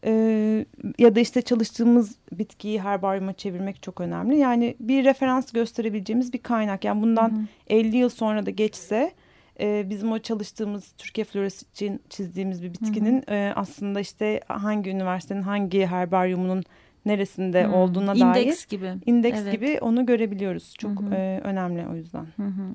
[0.04, 0.66] E,
[0.98, 4.38] ya da işte çalıştığımız bitkiyi herbaryuma çevirmek çok önemli.
[4.38, 6.84] Yani bir referans gösterebileceğimiz bir kaynak.
[6.84, 9.12] Yani bundan 50 yıl sonra da geçse
[9.60, 15.42] e, bizim o çalıştığımız Türkiye florası için çizdiğimiz bir bitkinin e, aslında işte hangi üniversitenin
[15.42, 16.62] hangi herbaryumunun
[17.06, 17.72] neresinde Hı.
[17.72, 18.92] olduğuna dair İndeks gibi.
[19.06, 19.52] indeks Evet.
[19.52, 20.74] gibi onu görebiliyoruz.
[20.78, 22.26] Çok e, önemli o yüzden.
[22.36, 22.74] Hı hı.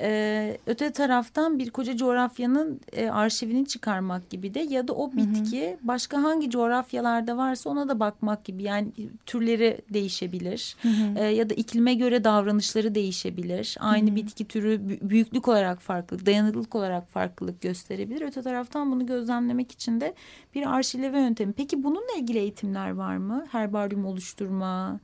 [0.00, 5.76] Ee, öte taraftan bir koca coğrafyanın e, arşivini çıkarmak gibi de ya da o bitki
[5.82, 8.62] başka hangi coğrafyalarda varsa ona da bakmak gibi.
[8.62, 8.88] Yani
[9.26, 10.76] türleri değişebilir.
[11.16, 13.76] Ee, ya da iklime göre davranışları değişebilir.
[13.80, 18.20] Aynı bitki türü bü- büyüklük olarak farklılık dayanıklılık olarak farklılık gösterebilir.
[18.22, 20.14] Öte taraftan bunu gözlemlemek için de
[20.54, 21.52] bir arşivleme yöntemi.
[21.52, 23.46] Peki bununla ilgili eğitimler var mı?
[23.52, 25.00] Herbaryum oluşturma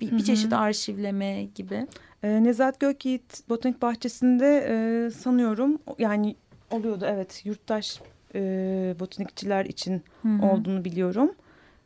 [0.00, 1.86] bir, bir çeşit arşivleme gibi
[2.22, 6.36] E, Nezahat Gökyiğit Botanik Bahçesi'nde e, sanıyorum yani
[6.70, 8.00] oluyordu evet yurttaş
[8.34, 8.40] e,
[9.00, 10.02] botanikçiler için
[10.42, 11.32] olduğunu biliyorum.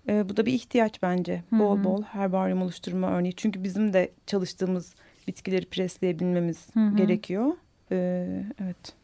[0.08, 1.42] E, bu da bir ihtiyaç bence.
[1.52, 3.32] Bol bol herbaryum oluşturma örneği.
[3.36, 4.94] Çünkü bizim de çalıştığımız
[5.28, 6.66] bitkileri presleyebilmemiz
[6.96, 7.52] gerekiyor.
[7.92, 8.26] E,
[8.64, 8.94] evet.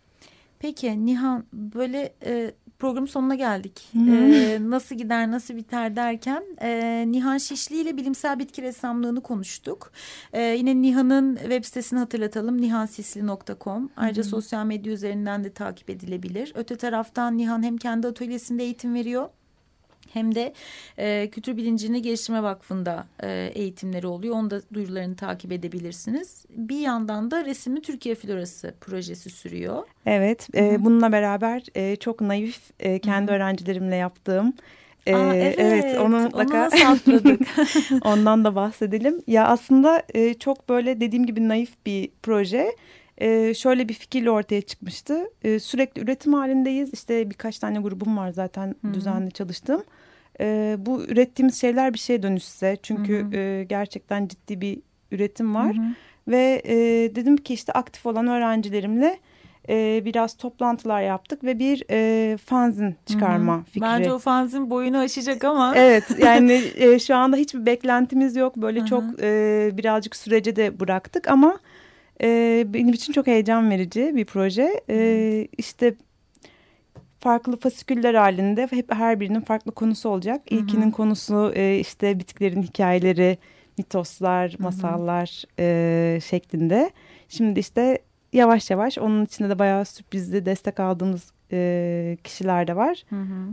[0.58, 3.88] Peki Nihan böyle e, programın sonuna geldik.
[3.94, 9.92] E, nasıl gider nasıl biter derken e, Nihan Şişli ile bilimsel bitki ressamlığını konuştuk.
[10.32, 13.90] E, yine Nihan'ın web sitesini hatırlatalım nihansisli.com.
[13.96, 16.52] Ayrıca sosyal medya üzerinden de takip edilebilir.
[16.54, 19.28] Öte taraftan Nihan hem kendi atölyesinde eğitim veriyor
[20.12, 20.52] hem de
[20.98, 24.34] e, Kültür Bilincini Geliştirme Vakfı'nda e, eğitimleri oluyor.
[24.36, 26.44] Onu da duyurularını takip edebilirsiniz.
[26.50, 29.82] Bir yandan da Resimli Türkiye Florası projesi sürüyor.
[30.06, 34.52] Evet, e, bununla beraber e, çok naif e, kendi öğrencilerimle yaptığım.
[35.06, 37.40] e, Aa, evet, onu onu mutlaka atladık?
[38.02, 39.22] ondan da bahsedelim.
[39.26, 42.76] Ya aslında e, çok böyle dediğim gibi naif bir proje.
[43.20, 45.30] E, şöyle bir fikirle ortaya çıkmıştı.
[45.42, 46.90] E, sürekli üretim halindeyiz.
[46.94, 49.84] İşte birkaç tane grubum var zaten düzenli çalıştığım.
[50.40, 52.76] E, bu ürettiğimiz şeyler bir şeye dönüşse.
[52.82, 54.78] Çünkü e, gerçekten ciddi bir
[55.12, 55.76] üretim var.
[56.28, 56.76] Ve e,
[57.14, 59.18] dedim ki işte aktif olan öğrencilerimle
[59.68, 63.80] e, biraz toplantılar yaptık ve bir e, fanzin çıkarma fikri.
[63.80, 65.74] Bence o fanzin boyunu aşacak ama.
[65.76, 68.56] Evet yani e, şu anda hiçbir beklentimiz yok.
[68.56, 71.58] Böyle çok e, birazcık sürece de bıraktık ama
[72.22, 74.80] e, benim için çok heyecan verici bir proje.
[74.90, 75.94] E, işte
[77.20, 80.42] farklı fasiküller halinde hep her birinin farklı konusu olacak.
[80.50, 83.38] İlkinin konusu e, işte bitkilerin hikayeleri,
[83.78, 86.90] mitoslar, masallar e, şeklinde.
[87.28, 87.98] Şimdi işte
[88.32, 93.04] yavaş yavaş onun içinde de bayağı sürprizli destek aldığımız e, kişiler de var.
[93.10, 93.48] Hı hı.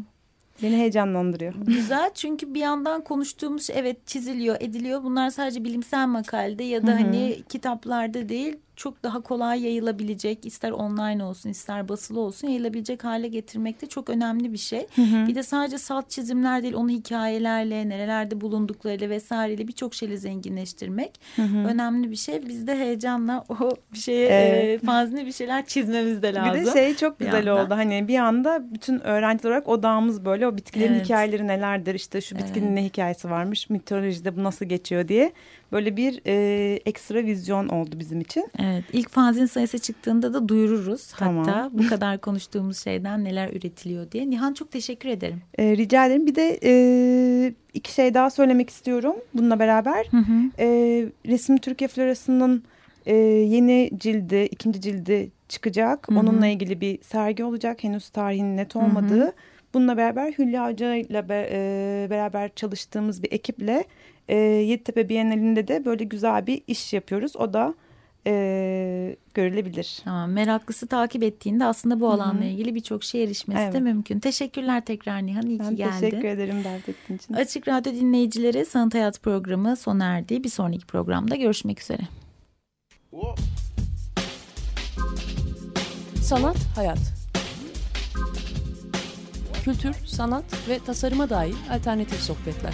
[0.64, 1.54] Beni heyecanlandırıyor.
[1.54, 5.04] Güzel çünkü bir yandan konuştuğumuz evet çiziliyor, ediliyor.
[5.04, 11.24] Bunlar sadece bilimsel makalede ya da hani kitaplarda değil çok daha kolay yayılabilecek ister online
[11.24, 14.88] olsun ister basılı olsun yayılabilecek hale getirmek de çok önemli bir şey.
[14.98, 21.20] Bir de sadece salt çizimler değil onu hikayelerle nerelerde bulunduklarıyla vesaireyle birçok şeyle zenginleştirmek
[21.68, 22.48] önemli bir şey.
[22.48, 24.84] Biz de heyecanla o bir şeye Evet.
[24.84, 26.62] e, fanzine bir şeyler çizmemiz de lazım.
[26.62, 27.74] Bir de şey çok güzel oldu.
[27.76, 31.06] Hani bir anda bütün öğrenciler olarak odağımız böyle o bitkilerin Evet.
[31.06, 31.96] hikayeleri nelerdir?
[31.96, 32.74] İşte şu bitkinin Evet.
[32.76, 33.70] ne hikayesi varmış?
[33.70, 35.32] Mitolojide bu nasıl geçiyor diye.
[35.72, 38.48] Böyle bir e, ekstra vizyon oldu bizim için.
[38.60, 41.08] Evet, ilk fanzin sayısı çıktığında da duyururuz.
[41.18, 41.46] Tamam.
[41.46, 44.30] Hatta bu kadar konuştuğumuz şeyden neler üretiliyor diye.
[44.30, 45.42] Nihan çok teşekkür ederim.
[45.58, 46.26] E, rica ederim.
[46.28, 50.06] Bir de e, iki şey daha söylemek istiyorum bununla beraber.
[50.60, 50.66] E,
[51.28, 52.64] Resim Türkiye Florası'nın
[53.06, 56.10] e, yeni cildi, ikinci cildi çıkacak.
[56.10, 56.20] Hı hı.
[56.20, 57.84] Onunla ilgili bir sergi olacak.
[57.84, 59.34] Henüz tarihinin net olmadığı.
[59.74, 63.84] Bununla beraber Hülya Hoca ile be- e, beraber çalıştığımız bir ekiple
[64.28, 67.36] e, Yeditepe Bienalinde de böyle güzel bir iş yapıyoruz.
[67.36, 67.74] O da
[68.28, 70.00] e, görülebilir.
[70.04, 73.82] Tamam, meraklısı takip ettiğinde aslında bu alanla ilgili birçok şey erişmesi de Evet.
[73.82, 74.20] mümkün.
[74.20, 76.00] Teşekkürler tekrar Nihan, iyi Ben ki geldin.
[76.00, 77.34] teşekkür ederim davet ettiğin için.
[77.34, 80.44] Açık Radyo dinleyicileri Sanat Hayat programı sona erdi.
[80.44, 82.02] Bir sonraki programda görüşmek üzere.
[86.22, 87.00] Sanat, hayat.
[89.64, 92.74] Kültür, sanat ve tasarıma dair alternatif sohbetler.